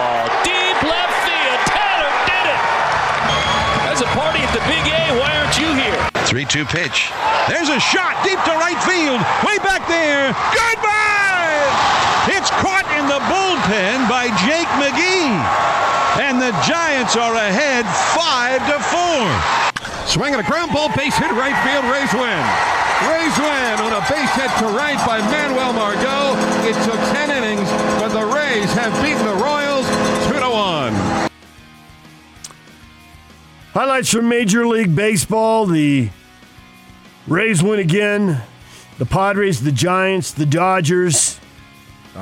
3 6.33 6.47
2 6.47 6.65
pitch. 6.65 7.13
There's 7.45 7.69
a 7.69 7.77
shot 7.77 8.17
deep 8.25 8.41
to 8.49 8.57
right 8.57 8.81
field. 8.89 9.21
Way 9.45 9.61
back 9.61 9.85
there. 9.85 10.33
Goodbye! 10.57 11.61
It's 12.33 12.49
caught 12.57 12.89
in 12.97 13.05
the 13.05 13.21
bullpen 13.29 14.09
by 14.09 14.33
Jake 14.41 14.73
McGee. 14.81 15.29
And 16.25 16.41
the 16.41 16.57
Giants 16.65 17.21
are 17.21 17.37
ahead 17.37 17.85
5 18.17 18.65
to 18.65 18.81
4. 18.81 20.09
Swing 20.09 20.33
and 20.33 20.41
a 20.41 20.49
ground 20.49 20.73
ball 20.73 20.89
base 20.97 21.13
hit 21.21 21.29
right 21.37 21.53
field. 21.69 21.85
Rays 21.93 22.09
win. 22.17 22.45
Rays 23.13 23.37
win 23.37 23.85
on 23.85 23.93
a 23.93 24.01
base 24.09 24.33
hit 24.33 24.49
to 24.65 24.73
right 24.73 24.97
by 25.05 25.21
Manuel 25.29 25.77
Margot. 25.77 26.33
It 26.65 26.81
took 26.89 27.01
10 27.13 27.29
innings, 27.29 27.69
but 28.01 28.09
the 28.09 28.25
Rays 28.25 28.73
have 28.73 28.97
beaten 29.05 29.27
the 29.27 29.37
Royals 29.37 29.85
2 30.33 30.41
to 30.41 30.49
1. 30.49 31.29
Highlights 33.75 34.11
from 34.11 34.31
Major 34.31 34.67
League 34.67 34.97
Baseball. 34.97 35.67
The 35.67 36.09
Rays 37.27 37.63
win 37.63 37.79
again. 37.79 38.43
The 38.99 39.07
Padres, 39.07 39.61
the 39.61 39.73
Giants, 39.73 40.33
the 40.33 40.47
Dodgers. 40.47 41.39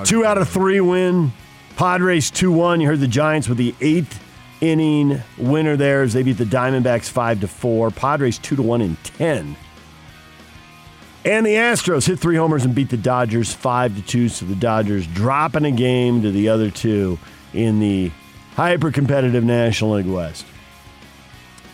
Two 0.04 0.24
out 0.24 0.38
of 0.38 0.48
three 0.48 0.80
win. 0.80 1.32
Padres 1.76 2.30
2 2.30 2.52
1. 2.52 2.80
You 2.80 2.88
heard 2.88 3.00
the 3.00 3.08
Giants 3.08 3.48
with 3.48 3.58
the 3.58 3.74
eighth 3.80 4.22
inning 4.60 5.22
winner 5.38 5.76
there 5.76 6.02
as 6.02 6.12
they 6.12 6.22
beat 6.22 6.36
the 6.36 6.44
Diamondbacks 6.44 7.08
5 7.08 7.40
to 7.40 7.48
4. 7.48 7.90
Padres 7.90 8.38
2 8.38 8.56
to 8.56 8.62
1 8.62 8.82
in 8.82 8.96
10. 9.02 9.56
And 11.24 11.46
the 11.46 11.54
Astros 11.54 12.06
hit 12.06 12.18
three 12.18 12.36
homers 12.36 12.64
and 12.64 12.74
beat 12.74 12.90
the 12.90 12.96
Dodgers 12.96 13.52
5 13.52 13.96
to 13.96 14.02
2. 14.02 14.28
So 14.28 14.46
the 14.46 14.54
Dodgers 14.54 15.06
dropping 15.06 15.64
a 15.64 15.70
game 15.70 16.22
to 16.22 16.30
the 16.30 16.48
other 16.50 16.70
two 16.70 17.18
in 17.52 17.80
the 17.80 18.10
hyper 18.54 18.90
competitive 18.90 19.44
National 19.44 19.92
League 19.92 20.06
West. 20.06 20.46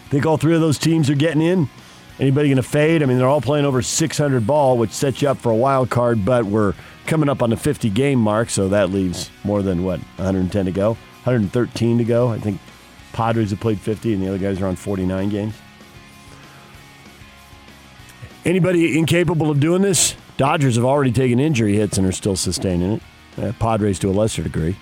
Think 0.08 0.24
all 0.24 0.36
three 0.36 0.54
of 0.54 0.60
those 0.60 0.78
teams 0.78 1.10
are 1.10 1.14
getting 1.16 1.42
in? 1.42 1.68
Anybody 2.18 2.48
going 2.48 2.56
to 2.56 2.62
fade? 2.62 3.02
I 3.02 3.06
mean, 3.06 3.18
they're 3.18 3.28
all 3.28 3.42
playing 3.42 3.66
over 3.66 3.82
600 3.82 4.46
ball, 4.46 4.78
which 4.78 4.90
sets 4.90 5.20
you 5.20 5.28
up 5.28 5.36
for 5.36 5.50
a 5.50 5.56
wild 5.56 5.90
card, 5.90 6.24
but 6.24 6.46
we're 6.46 6.74
coming 7.06 7.28
up 7.28 7.42
on 7.42 7.50
the 7.50 7.56
50 7.56 7.90
game 7.90 8.18
mark, 8.18 8.48
so 8.48 8.68
that 8.68 8.90
leaves 8.90 9.30
more 9.44 9.62
than 9.62 9.84
what, 9.84 10.00
110 10.16 10.64
to 10.64 10.72
go? 10.72 10.90
113 11.24 11.98
to 11.98 12.04
go. 12.04 12.28
I 12.28 12.38
think 12.38 12.58
Padres 13.12 13.50
have 13.50 13.60
played 13.60 13.80
50, 13.80 14.14
and 14.14 14.22
the 14.22 14.28
other 14.28 14.38
guys 14.38 14.60
are 14.60 14.66
on 14.66 14.76
49 14.76 15.28
games. 15.28 15.54
Anybody 18.46 18.98
incapable 18.98 19.50
of 19.50 19.60
doing 19.60 19.82
this? 19.82 20.14
Dodgers 20.36 20.76
have 20.76 20.84
already 20.84 21.12
taken 21.12 21.40
injury 21.40 21.76
hits 21.76 21.98
and 21.98 22.06
are 22.06 22.12
still 22.12 22.36
sustaining 22.36 22.92
it. 22.92 23.02
Uh, 23.36 23.52
Padres 23.58 23.98
to 23.98 24.08
a 24.08 24.12
lesser 24.12 24.42
degree. 24.42 24.76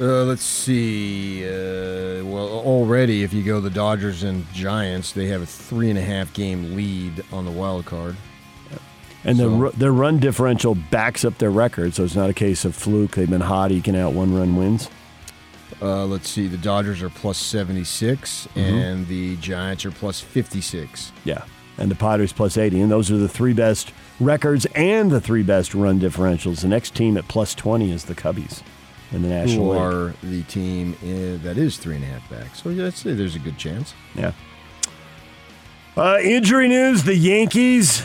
Uh, 0.00 0.22
let's 0.24 0.42
see. 0.44 1.44
Uh, 1.44 2.24
well, 2.24 2.48
already, 2.48 3.24
if 3.24 3.32
you 3.32 3.42
go 3.42 3.60
the 3.60 3.70
Dodgers 3.70 4.22
and 4.22 4.46
Giants, 4.52 5.10
they 5.12 5.26
have 5.26 5.42
a 5.42 5.46
three 5.46 5.90
and 5.90 5.98
a 5.98 6.02
half 6.02 6.32
game 6.34 6.76
lead 6.76 7.24
on 7.32 7.44
the 7.44 7.50
wild 7.50 7.84
card. 7.84 8.16
And 9.24 9.36
So- 9.38 9.58
their 9.58 9.70
their 9.70 9.92
run 9.92 10.18
differential 10.20 10.76
backs 10.76 11.24
up 11.24 11.38
their 11.38 11.50
record, 11.50 11.94
so 11.94 12.04
it's 12.04 12.14
not 12.14 12.30
a 12.30 12.34
case 12.34 12.64
of 12.64 12.76
fluke. 12.76 13.16
They've 13.16 13.28
been 13.28 13.40
hot, 13.40 13.72
eking 13.72 13.96
out 13.96 14.12
one 14.12 14.32
run 14.32 14.54
wins. 14.54 14.88
Uh, 15.82 16.04
let's 16.06 16.28
see. 16.30 16.46
The 16.46 16.56
Dodgers 16.56 17.02
are 17.02 17.10
plus 17.10 17.36
76, 17.38 18.46
Mm-hmm. 18.54 18.60
and 18.60 19.08
the 19.08 19.36
Giants 19.36 19.84
are 19.84 19.90
plus 19.90 20.20
56. 20.20 21.10
Yeah, 21.24 21.42
and 21.76 21.90
the 21.90 21.94
Padres 21.96 22.32
plus 22.32 22.56
eighty, 22.56 22.80
and 22.80 22.90
those 22.90 23.10
are 23.10 23.16
the 23.18 23.28
three 23.28 23.52
best 23.52 23.92
records 24.20 24.64
and 24.76 25.10
the 25.10 25.20
three 25.20 25.42
best 25.42 25.74
run 25.74 25.98
differentials. 25.98 26.60
The 26.62 26.68
next 26.68 26.94
team 26.94 27.16
at 27.16 27.26
plus 27.26 27.54
twenty 27.56 27.90
is 27.90 28.04
the 28.04 28.14
Cubbies 28.14 28.62
in 29.12 29.22
the 29.22 29.28
National 29.28 29.68
League. 29.70 29.80
are 29.80 30.14
the 30.22 30.42
team 30.44 30.94
uh, 31.02 31.42
that 31.44 31.56
is 31.56 31.76
three 31.78 31.96
and 31.96 32.04
a 32.04 32.08
half 32.08 32.28
back. 32.30 32.54
So, 32.54 32.68
yeah, 32.70 32.86
I'd 32.86 32.94
say 32.94 33.14
there's 33.14 33.36
a 33.36 33.40
good 33.40 33.56
chance. 33.58 33.94
Yeah. 34.14 34.32
Uh, 35.96 36.18
injury 36.22 36.68
news: 36.68 37.02
The 37.02 37.16
Yankees 37.16 38.04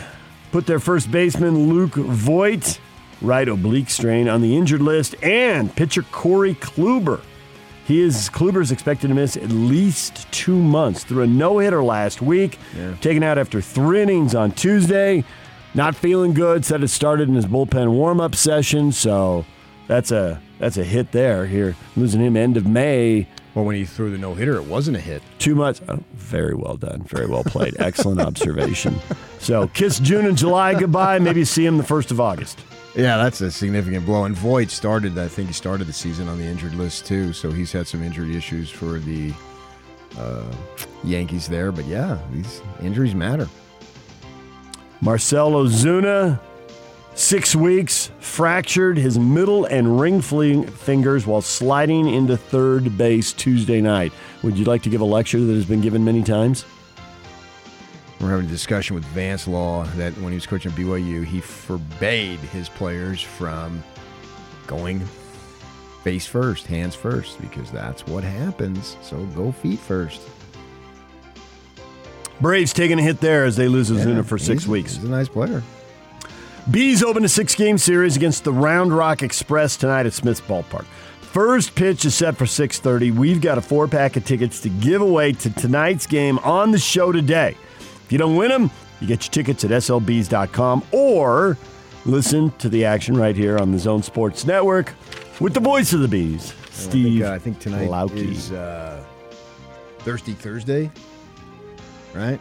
put 0.52 0.66
their 0.66 0.80
first 0.80 1.12
baseman 1.12 1.70
Luke 1.70 1.94
Voit, 1.94 2.80
right 3.22 3.48
oblique 3.48 3.90
strain, 3.90 4.28
on 4.28 4.42
the 4.42 4.56
injured 4.58 4.82
list, 4.82 5.16
and 5.24 5.76
pitcher 5.76 6.04
Corey 6.12 6.56
Kluber 6.56 7.22
He 7.86 8.02
is 8.02 8.30
Kluber's 8.30 8.72
expected 8.72 9.10
to 9.10 9.14
miss 9.14 9.36
at 9.38 9.50
least 9.50 10.32
two 10.32 10.56
months. 10.56 11.04
through 11.04 11.24
a 11.24 11.28
no 11.28 11.60
hitter 11.60 11.84
last 11.84 12.22
week, 12.22 12.58
taken 13.02 13.22
out 13.24 13.38
after 13.38 13.62
three 13.62 14.02
innings 14.02 14.34
on 14.34 14.52
Tuesday. 14.52 15.24
Not 15.76 15.96
feeling 15.96 16.34
good. 16.34 16.66
Said 16.66 16.84
it 16.84 16.90
started 16.90 17.30
in 17.30 17.36
his 17.36 17.46
bullpen 17.48 17.92
warm 17.92 18.22
up 18.22 18.36
session. 18.36 18.92
So 18.92 19.44
that's 19.88 20.12
a 20.12 20.40
that's 20.64 20.78
a 20.78 20.84
hit 20.84 21.12
there. 21.12 21.46
Here 21.46 21.76
losing 21.98 22.22
him 22.22 22.38
end 22.38 22.56
of 22.56 22.66
May. 22.66 23.28
Well, 23.54 23.66
when 23.66 23.76
he 23.76 23.84
threw 23.86 24.10
the 24.10 24.18
no 24.18 24.34
hitter, 24.34 24.56
it 24.56 24.64
wasn't 24.64 24.96
a 24.96 25.00
hit. 25.02 25.22
Too 25.38 25.56
much. 25.56 25.82
Oh, 25.90 26.00
very 26.14 26.56
well 26.56 26.78
done. 26.78 27.04
Very 27.04 27.28
well 27.28 27.44
played. 27.44 27.76
Excellent 27.80 28.22
observation. 28.22 28.96
So 29.40 29.68
kiss 29.68 30.00
June 30.00 30.26
and 30.26 30.38
July 30.38 30.74
goodbye. 30.74 31.20
Maybe 31.20 31.44
see 31.44 31.66
him 31.66 31.78
the 31.78 31.84
first 31.84 32.12
of 32.12 32.22
August. 32.22 32.62
Yeah, 32.96 33.18
that's 33.18 33.42
a 33.42 33.52
significant 33.52 34.06
blow. 34.06 34.24
And 34.24 34.36
Voit 34.36 34.70
started, 34.70 35.18
I 35.18 35.28
think 35.28 35.50
he 35.50 35.54
started 35.54 35.86
the 35.86 35.94
season 35.94 36.30
on 36.30 36.38
the 36.38 36.46
injured 36.46 36.76
list 36.76 37.06
too. 37.06 37.34
So 37.34 37.52
he's 37.52 37.72
had 37.72 37.86
some 37.86 38.02
injury 38.02 38.38
issues 38.38 38.70
for 38.70 39.00
the 39.00 39.34
uh, 40.18 40.46
Yankees 41.04 41.48
there. 41.50 41.74
But 41.74 41.86
yeah, 41.86 42.20
these 42.32 42.62
injuries 42.82 43.14
matter. 43.14 43.50
Marcell 45.02 45.52
Ozuna, 45.52 46.40
six 47.16 47.56
weeks, 47.56 48.12
fractured 48.20 48.98
his 48.98 49.20
middle 49.20 49.66
and 49.66 50.00
ring 50.00 50.22
fingers 50.22 51.26
while 51.26 51.42
sliding 51.42 52.08
into 52.08 52.38
third 52.38 52.98
base 52.98 53.34
Tuesday 53.34 53.82
night. 53.82 54.12
Would 54.42 54.58
you 54.58 54.66
like 54.66 54.82
to 54.84 54.90
give 54.90 55.02
a 55.02 55.06
lecture 55.06 55.40
that 55.40 55.54
has 55.54 55.66
been 55.66 55.82
given 55.82 56.04
many 56.04 56.24
times? 56.24 56.66
We're 58.20 58.30
having 58.30 58.46
a 58.46 58.50
discussion 58.50 58.96
with 58.96 59.04
Vance 59.06 59.48
Law 59.48 59.84
that 59.98 60.14
when 60.20 60.30
he 60.30 60.36
was 60.36 60.48
coaching 60.48 60.72
BYU, 60.72 61.26
he 61.26 61.42
forbade 61.42 62.40
his 62.40 62.70
players 62.70 63.22
from 63.22 63.84
going 64.66 65.02
face 66.04 66.26
first, 66.26 66.68
hands 66.68 66.96
first, 66.96 67.40
because 67.42 67.70
that's 67.72 68.06
what 68.08 68.24
happens. 68.24 68.98
So 69.02 69.26
go 69.28 69.52
feet 69.52 69.80
first. 69.80 70.22
Braves 72.40 72.74
taking 72.74 73.00
a 73.00 73.02
hit 73.02 73.20
there 73.20 73.46
as 73.46 73.56
they 73.56 73.68
lose 73.68 73.90
Ozuna 73.90 74.18
Yeah, 74.18 74.22
for 74.22 74.38
six 74.38 74.68
weeks. 74.68 74.96
He's 74.96 75.04
a 75.04 75.10
nice 75.10 75.30
player. 75.30 75.62
Bees 76.72 77.04
open 77.04 77.26
a 77.26 77.30
six 77.30 77.56
game 77.56 77.78
series 77.78 78.16
against 78.16 78.46
the 78.46 78.54
Round 78.54 78.96
Rock 78.96 79.22
Express 79.22 79.76
tonight 79.76 80.06
at 80.06 80.14
Smith's 80.14 80.40
Ballpark. 80.42 80.86
First 81.22 81.76
pitch 81.76 82.06
is 82.06 82.16
set 82.16 82.38
for 82.38 82.46
6:30. 82.46 83.12
We've 83.12 83.42
got 83.42 83.58
a 83.58 83.62
four 83.62 83.88
pack 83.88 84.16
of 84.16 84.24
tickets 84.24 84.62
to 84.62 84.70
give 84.70 85.02
away 85.02 85.34
to 85.34 85.50
tonight's 85.50 86.06
game 86.08 86.40
on 86.40 86.72
the 86.72 86.80
show 86.80 87.12
today. 87.12 87.58
If 88.06 88.12
you 88.12 88.18
don't 88.18 88.36
win 88.36 88.50
them, 88.50 88.72
you 89.02 89.08
get 89.08 89.26
your 89.26 89.32
tickets 89.32 89.66
at 89.66 89.72
slbs.com 89.72 90.84
or 90.92 91.58
listen 92.06 92.52
to 92.60 92.70
the 92.70 92.86
action 92.86 93.18
right 93.18 93.36
here 93.36 93.58
on 93.58 93.72
the 93.72 93.80
Zone 93.80 94.04
Sports 94.04 94.46
Network 94.46 94.94
with 95.42 95.54
the 95.54 95.60
voice 95.60 95.92
of 95.92 96.00
the 96.00 96.08
Bees, 96.08 96.54
Steve. 96.72 97.24
I 97.24 97.24
think, 97.24 97.24
uh, 97.26 97.34
I 97.34 97.40
think 97.40 97.60
tonight 97.60 97.90
Klauke. 97.90 98.32
is 98.32 98.52
uh, 98.54 99.04
Thirsty 100.00 100.34
Thursday, 100.34 100.92
right? 102.14 102.40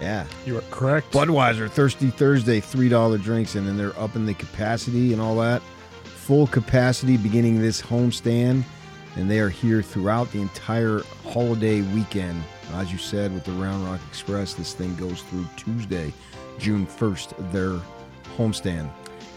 Yeah. 0.00 0.26
You 0.46 0.56
are 0.56 0.64
correct. 0.70 1.12
Budweiser 1.12 1.70
Thirsty 1.70 2.10
Thursday, 2.10 2.58
three 2.58 2.88
dollar 2.88 3.18
drinks, 3.18 3.54
and 3.54 3.66
then 3.66 3.76
they're 3.76 3.98
upping 3.98 4.24
the 4.26 4.34
capacity 4.34 5.12
and 5.12 5.20
all 5.20 5.36
that. 5.36 5.60
Full 6.04 6.46
capacity 6.46 7.16
beginning 7.16 7.60
this 7.60 7.82
homestand, 7.82 8.64
and 9.16 9.30
they 9.30 9.40
are 9.40 9.50
here 9.50 9.82
throughout 9.82 10.32
the 10.32 10.40
entire 10.40 11.02
holiday 11.24 11.82
weekend. 11.82 12.42
As 12.74 12.90
you 12.90 12.98
said, 12.98 13.34
with 13.34 13.44
the 13.44 13.52
Round 13.52 13.84
Rock 13.84 14.00
Express, 14.08 14.54
this 14.54 14.72
thing 14.72 14.94
goes 14.96 15.22
through 15.22 15.46
Tuesday, 15.56 16.12
June 16.58 16.86
first. 16.86 17.34
Their 17.52 17.78
homestand. 18.36 18.90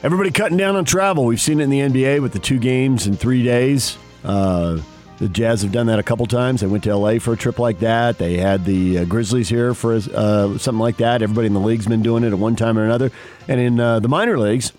Everybody 0.04 0.32
cutting 0.32 0.58
down 0.58 0.76
on 0.76 0.86
travel. 0.86 1.26
We've 1.26 1.41
seen 1.41 1.60
it 1.60 1.63
in 1.63 1.69
the 1.69 1.80
NBA 1.80 2.21
with 2.21 2.32
the 2.34 2.39
two 2.39 2.60
games 2.60 3.08
in 3.08 3.17
three 3.17 3.43
days. 3.43 3.97
Uh, 4.23 4.80
the 5.19 5.30
Jazz 5.30 5.62
have 5.62 5.71
done 5.71 5.88
that 5.88 5.99
a 5.99 6.04
couple 6.04 6.26
times. 6.26 6.62
They 6.62 6.67
went 6.67 6.84
to 6.86 6.95
LA 6.95 7.19
for 7.19 7.34
a 7.34 7.38
trip 7.38 7.60
like 7.60 7.80
that. 7.80 8.17
They 8.17 8.38
had 8.38 8.65
the 8.65 8.99
uh, 8.99 9.06
Grizzlies 9.06 9.47
here 9.49 9.73
for 9.73 9.93
uh, 9.95 10.58
something 10.58 10.80
like 10.80 10.97
that. 10.97 11.21
Everybody 11.21 11.47
in 11.47 11.54
the 11.54 11.60
league's 11.60 11.88
been 11.88 12.02
doing 12.02 12.23
it 12.23 12.34
at 12.34 12.39
one 12.39 12.56
time 12.56 12.78
or 12.78 12.84
another. 12.84 13.12
And 13.47 13.60
in 13.60 13.80
uh, 13.80 13.99
the 13.99 14.10
minor 14.10 14.38
leagues, 14.38 14.73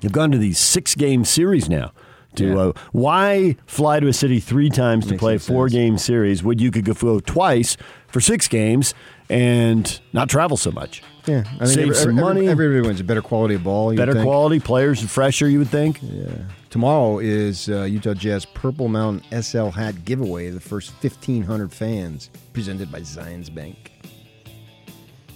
they've 0.00 0.12
gone 0.12 0.30
to 0.32 0.38
these 0.38 0.58
six 0.58 0.94
game 0.94 1.24
series 1.24 1.68
now. 1.68 1.92
To 2.36 2.60
uh, 2.60 2.72
why 2.92 3.56
fly 3.66 3.98
to 3.98 4.06
a 4.06 4.12
city 4.12 4.38
three 4.38 4.70
times 4.70 5.06
to 5.06 5.12
Makes 5.12 5.20
play 5.20 5.34
a 5.34 5.38
four 5.40 5.68
game 5.68 5.98
series 5.98 6.44
when 6.44 6.60
you 6.60 6.70
could 6.70 6.84
go 6.84 7.18
twice 7.18 7.76
for 8.06 8.20
six 8.20 8.46
games 8.46 8.94
and 9.28 10.00
not 10.12 10.28
travel 10.28 10.56
so 10.56 10.70
much? 10.70 11.02
Yeah, 11.26 11.42
I 11.58 11.64
mean, 11.64 11.66
Save 11.66 11.78
every- 11.84 11.94
some 11.96 12.10
every- 12.10 12.22
money. 12.22 12.48
Everybody 12.48 12.86
wins 12.86 13.00
a 13.00 13.04
better 13.04 13.20
quality 13.20 13.56
of 13.56 13.64
ball. 13.64 13.92
you 13.92 13.96
Better 13.96 14.22
quality, 14.22 14.60
players 14.60 15.02
fresher, 15.02 15.48
you 15.48 15.58
would 15.58 15.70
think. 15.70 15.98
Yeah. 16.02 16.28
Tomorrow 16.70 17.18
is 17.18 17.68
uh, 17.68 17.82
Utah 17.82 18.14
Jazz 18.14 18.44
Purple 18.44 18.86
Mountain 18.86 19.42
SL 19.42 19.70
hat 19.70 20.04
giveaway. 20.04 20.50
The 20.50 20.60
first 20.60 20.92
1,500 21.02 21.72
fans 21.72 22.30
presented 22.52 22.92
by 22.92 23.00
Zions 23.00 23.52
Bank. 23.52 23.90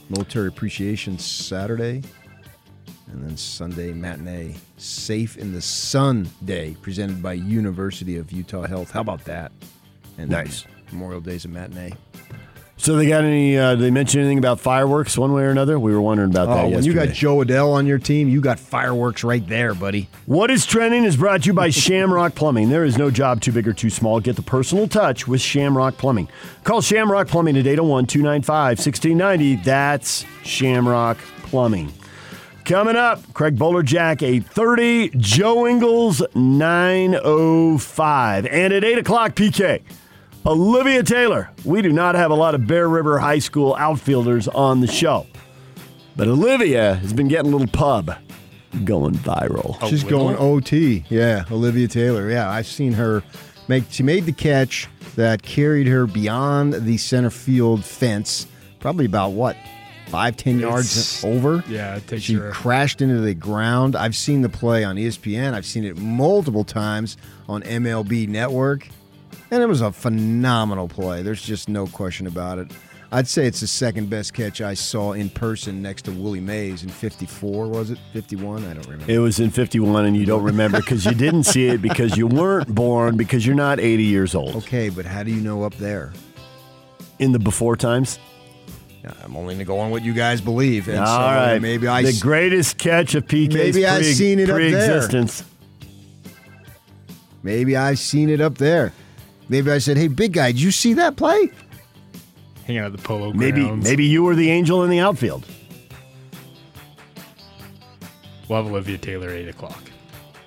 Military 0.08 0.46
Appreciation 0.46 1.18
Saturday, 1.18 2.02
and 3.10 3.24
then 3.24 3.36
Sunday 3.36 3.92
matinee. 3.92 4.54
Safe 4.76 5.36
in 5.36 5.52
the 5.52 5.60
Sun 5.60 6.28
Day 6.44 6.76
presented 6.82 7.20
by 7.20 7.32
University 7.32 8.16
of 8.16 8.30
Utah 8.30 8.66
Health. 8.66 8.92
How 8.92 9.00
about 9.00 9.24
that? 9.24 9.50
And 10.18 10.30
Nice. 10.30 10.66
Memorial 10.92 11.20
Day's 11.20 11.46
a 11.46 11.48
matinee. 11.48 11.94
So 12.84 12.96
they 12.96 13.08
got 13.08 13.24
any? 13.24 13.56
Uh, 13.56 13.76
did 13.76 13.80
they 13.80 13.90
mention 13.90 14.20
anything 14.20 14.36
about 14.36 14.60
fireworks 14.60 15.16
one 15.16 15.32
way 15.32 15.44
or 15.44 15.48
another? 15.48 15.78
We 15.78 15.94
were 15.94 16.02
wondering 16.02 16.28
about 16.28 16.48
that 16.48 16.66
Oh, 16.66 16.68
when 16.68 16.84
you 16.84 16.92
got 16.92 17.08
Jo 17.08 17.38
Adell 17.38 17.72
on 17.72 17.86
your 17.86 17.98
team, 17.98 18.28
you 18.28 18.42
got 18.42 18.60
fireworks 18.60 19.24
right 19.24 19.48
there, 19.48 19.72
buddy. 19.72 20.06
What 20.26 20.50
is 20.50 20.66
trending 20.66 21.04
is 21.04 21.16
brought 21.16 21.44
to 21.44 21.46
you 21.46 21.54
by 21.54 21.70
Shamrock 21.70 22.34
Plumbing. 22.34 22.68
There 22.68 22.84
is 22.84 22.98
no 22.98 23.10
job 23.10 23.40
too 23.40 23.52
big 23.52 23.66
or 23.66 23.72
too 23.72 23.88
small. 23.88 24.20
Get 24.20 24.36
the 24.36 24.42
personal 24.42 24.86
touch 24.86 25.26
with 25.26 25.40
Shamrock 25.40 25.96
Plumbing. 25.96 26.28
Call 26.64 26.82
Shamrock 26.82 27.28
Plumbing 27.28 27.56
at 27.56 27.66
801 27.66 28.04
295 28.04 28.78
1690. 28.78 29.56
That's 29.64 30.26
Shamrock 30.42 31.16
Plumbing. 31.44 31.90
Coming 32.66 32.96
up, 32.96 33.22
Craig 33.32 33.56
Bolerjack 33.56 34.22
830, 34.22 35.08
Joe 35.16 35.66
Ingles 35.66 36.20
905. 36.34 38.46
And 38.46 38.74
at 38.74 38.84
8 38.84 38.98
o'clock, 38.98 39.34
PK, 39.34 39.80
Olivia 40.46 41.02
Taylor. 41.02 41.50
We 41.64 41.80
do 41.82 41.90
not 41.92 42.14
have 42.14 42.30
a 42.30 42.34
lot 42.34 42.54
of 42.54 42.66
Bear 42.66 42.88
River 42.88 43.18
High 43.18 43.38
School 43.38 43.74
outfielders 43.76 44.46
on 44.48 44.80
the 44.80 44.86
show. 44.86 45.26
But 46.16 46.28
Olivia 46.28 46.94
has 46.96 47.12
been 47.12 47.28
getting 47.28 47.52
a 47.52 47.56
little 47.56 47.72
pub 47.72 48.14
going 48.84 49.14
viral. 49.14 49.78
Oh, 49.80 49.88
She's 49.88 50.04
going 50.04 50.36
OT. 50.36 51.04
Yeah, 51.08 51.44
Olivia 51.50 51.88
Taylor. 51.88 52.30
Yeah, 52.30 52.50
I've 52.50 52.66
seen 52.66 52.92
her 52.92 53.22
make. 53.68 53.84
She 53.90 54.02
made 54.02 54.26
the 54.26 54.32
catch 54.32 54.86
that 55.16 55.42
carried 55.42 55.86
her 55.86 56.06
beyond 56.06 56.74
the 56.74 56.98
center 56.98 57.30
field 57.30 57.84
fence, 57.84 58.46
probably 58.80 59.06
about 59.06 59.30
what 59.32 59.56
five, 60.08 60.36
ten 60.36 60.58
yards 60.60 60.96
It's- 60.96 61.24
over. 61.24 61.64
yeah, 61.68 61.96
it 61.96 62.06
takes 62.06 62.22
She 62.22 62.34
her- 62.34 62.50
crashed 62.50 63.00
into 63.00 63.20
the 63.20 63.34
ground. 63.34 63.96
I've 63.96 64.14
seen 64.14 64.42
the 64.42 64.48
play 64.48 64.84
on 64.84 64.96
ESPN. 64.98 65.54
I've 65.54 65.66
seen 65.66 65.84
it 65.84 65.96
multiple 65.96 66.64
times 66.64 67.16
on 67.48 67.62
MLB 67.62 68.26
Network, 68.28 68.86
and 69.54 69.62
it 69.62 69.66
was 69.66 69.80
a 69.80 69.92
phenomenal 69.92 70.88
play. 70.88 71.22
There's 71.22 71.42
just 71.42 71.68
no 71.68 71.86
question 71.86 72.26
about 72.26 72.58
it. 72.58 72.70
I'd 73.12 73.28
say 73.28 73.46
it's 73.46 73.60
the 73.60 73.68
second 73.68 74.10
best 74.10 74.34
catch 74.34 74.60
I 74.60 74.74
saw 74.74 75.12
in 75.12 75.30
person 75.30 75.80
next 75.80 76.02
to 76.06 76.10
Willie 76.10 76.40
Mays 76.40 76.82
in 76.82 76.88
54, 76.88 77.68
was 77.68 77.90
it? 77.90 77.98
51? 78.12 78.64
I 78.64 78.74
don't 78.74 78.84
remember. 78.88 79.12
It 79.12 79.18
was 79.18 79.38
in 79.38 79.50
51 79.50 80.06
and 80.06 80.16
you 80.16 80.26
don't 80.26 80.42
remember 80.52 80.78
because 80.80 81.04
you 81.04 81.12
didn't 81.14 81.44
see 81.44 81.66
it 81.68 81.80
because 81.80 82.16
you 82.16 82.26
weren't 82.26 82.74
born 82.74 83.16
because 83.16 83.46
you're 83.46 83.54
not 83.54 83.78
80 83.78 84.02
years 84.02 84.34
old. 84.34 84.56
Okay, 84.56 84.88
but 84.88 85.04
how 85.06 85.22
do 85.22 85.30
you 85.30 85.40
know 85.40 85.62
up 85.62 85.74
there? 85.76 86.12
In 87.20 87.30
the 87.30 87.38
before 87.38 87.76
times? 87.76 88.18
I'm 89.22 89.36
only 89.36 89.54
going 89.54 89.58
to 89.58 89.64
go 89.64 89.78
on 89.78 89.90
what 89.92 90.02
you 90.02 90.12
guys 90.14 90.40
believe. 90.40 90.88
And 90.88 90.98
All 90.98 91.06
so 91.06 91.20
right. 91.22 91.58
Maybe 91.60 91.86
I 91.86 92.02
the 92.02 92.08
s- 92.08 92.20
greatest 92.22 92.78
catch 92.78 93.14
of 93.14 93.26
PK's 93.26 93.54
Maybe 93.54 93.86
I've 93.86 94.04
seen 94.06 94.40
it 94.40 94.48
up 94.50 94.56
there. 94.56 94.70
pre-existence. 94.70 95.44
maybe 97.42 97.76
I've 97.76 97.98
seen 97.98 98.28
it 98.30 98.40
up 98.40 98.56
there. 98.58 98.92
Maybe 99.48 99.70
I 99.70 99.78
said, 99.78 99.96
"Hey, 99.96 100.08
big 100.08 100.32
guy, 100.32 100.52
did 100.52 100.60
you 100.60 100.70
see 100.70 100.94
that 100.94 101.16
play?" 101.16 101.50
Hanging 102.66 102.80
out 102.80 102.86
at 102.86 102.92
the 102.92 102.98
polo 103.02 103.32
Maybe 103.32 103.62
grounds. 103.62 103.84
maybe 103.84 104.04
you 104.06 104.22
were 104.24 104.34
the 104.34 104.50
angel 104.50 104.82
in 104.84 104.90
the 104.90 105.00
outfield. 105.00 105.44
We'll 108.48 108.62
have 108.62 108.70
Olivia 108.70 108.98
Taylor 108.98 109.28
at 109.28 109.34
8 109.36 109.48
o'clock. 109.48 109.82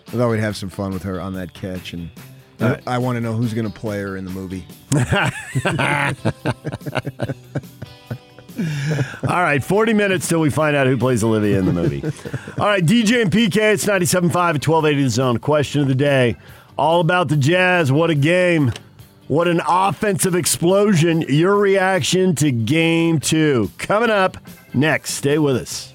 I 0.07 0.11
thought 0.11 0.29
we'd 0.29 0.39
have 0.39 0.55
some 0.55 0.69
fun 0.69 0.91
with 0.93 1.03
her 1.03 1.19
on 1.19 1.33
that 1.33 1.53
catch, 1.53 1.93
and 1.93 2.09
All 2.61 2.69
right. 2.69 2.83
I 2.87 2.97
want 2.97 3.17
to 3.17 3.21
know 3.21 3.33
who's 3.33 3.53
going 3.53 3.71
to 3.71 3.79
play 3.79 3.99
her 4.01 4.17
in 4.17 4.25
the 4.25 4.31
movie. 4.31 4.65
All 9.29 9.43
right, 9.43 9.63
40 9.63 9.93
minutes 9.93 10.27
till 10.27 10.39
we 10.39 10.49
find 10.49 10.75
out 10.75 10.87
who 10.87 10.97
plays 10.97 11.23
Olivia 11.23 11.59
in 11.59 11.65
the 11.65 11.73
movie. 11.73 12.03
All 12.59 12.65
right, 12.65 12.83
DJ 12.83 13.21
and 13.21 13.31
PK, 13.31 13.73
it's 13.73 13.85
97.5 13.85 14.25
at 14.55 14.67
1280 14.67 15.03
The 15.03 15.09
Zone. 15.09 15.37
Question 15.37 15.81
of 15.81 15.87
the 15.87 15.95
day. 15.95 16.35
All 16.77 16.99
about 17.01 17.27
the 17.27 17.37
Jazz. 17.37 17.91
What 17.91 18.09
a 18.09 18.15
game. 18.15 18.71
What 19.27 19.49
an 19.49 19.61
offensive 19.67 20.35
explosion. 20.35 21.21
Your 21.21 21.57
reaction 21.57 22.33
to 22.35 22.49
game 22.49 23.19
two. 23.19 23.71
Coming 23.77 24.09
up 24.09 24.37
next. 24.73 25.15
Stay 25.15 25.37
with 25.37 25.57
us. 25.57 25.93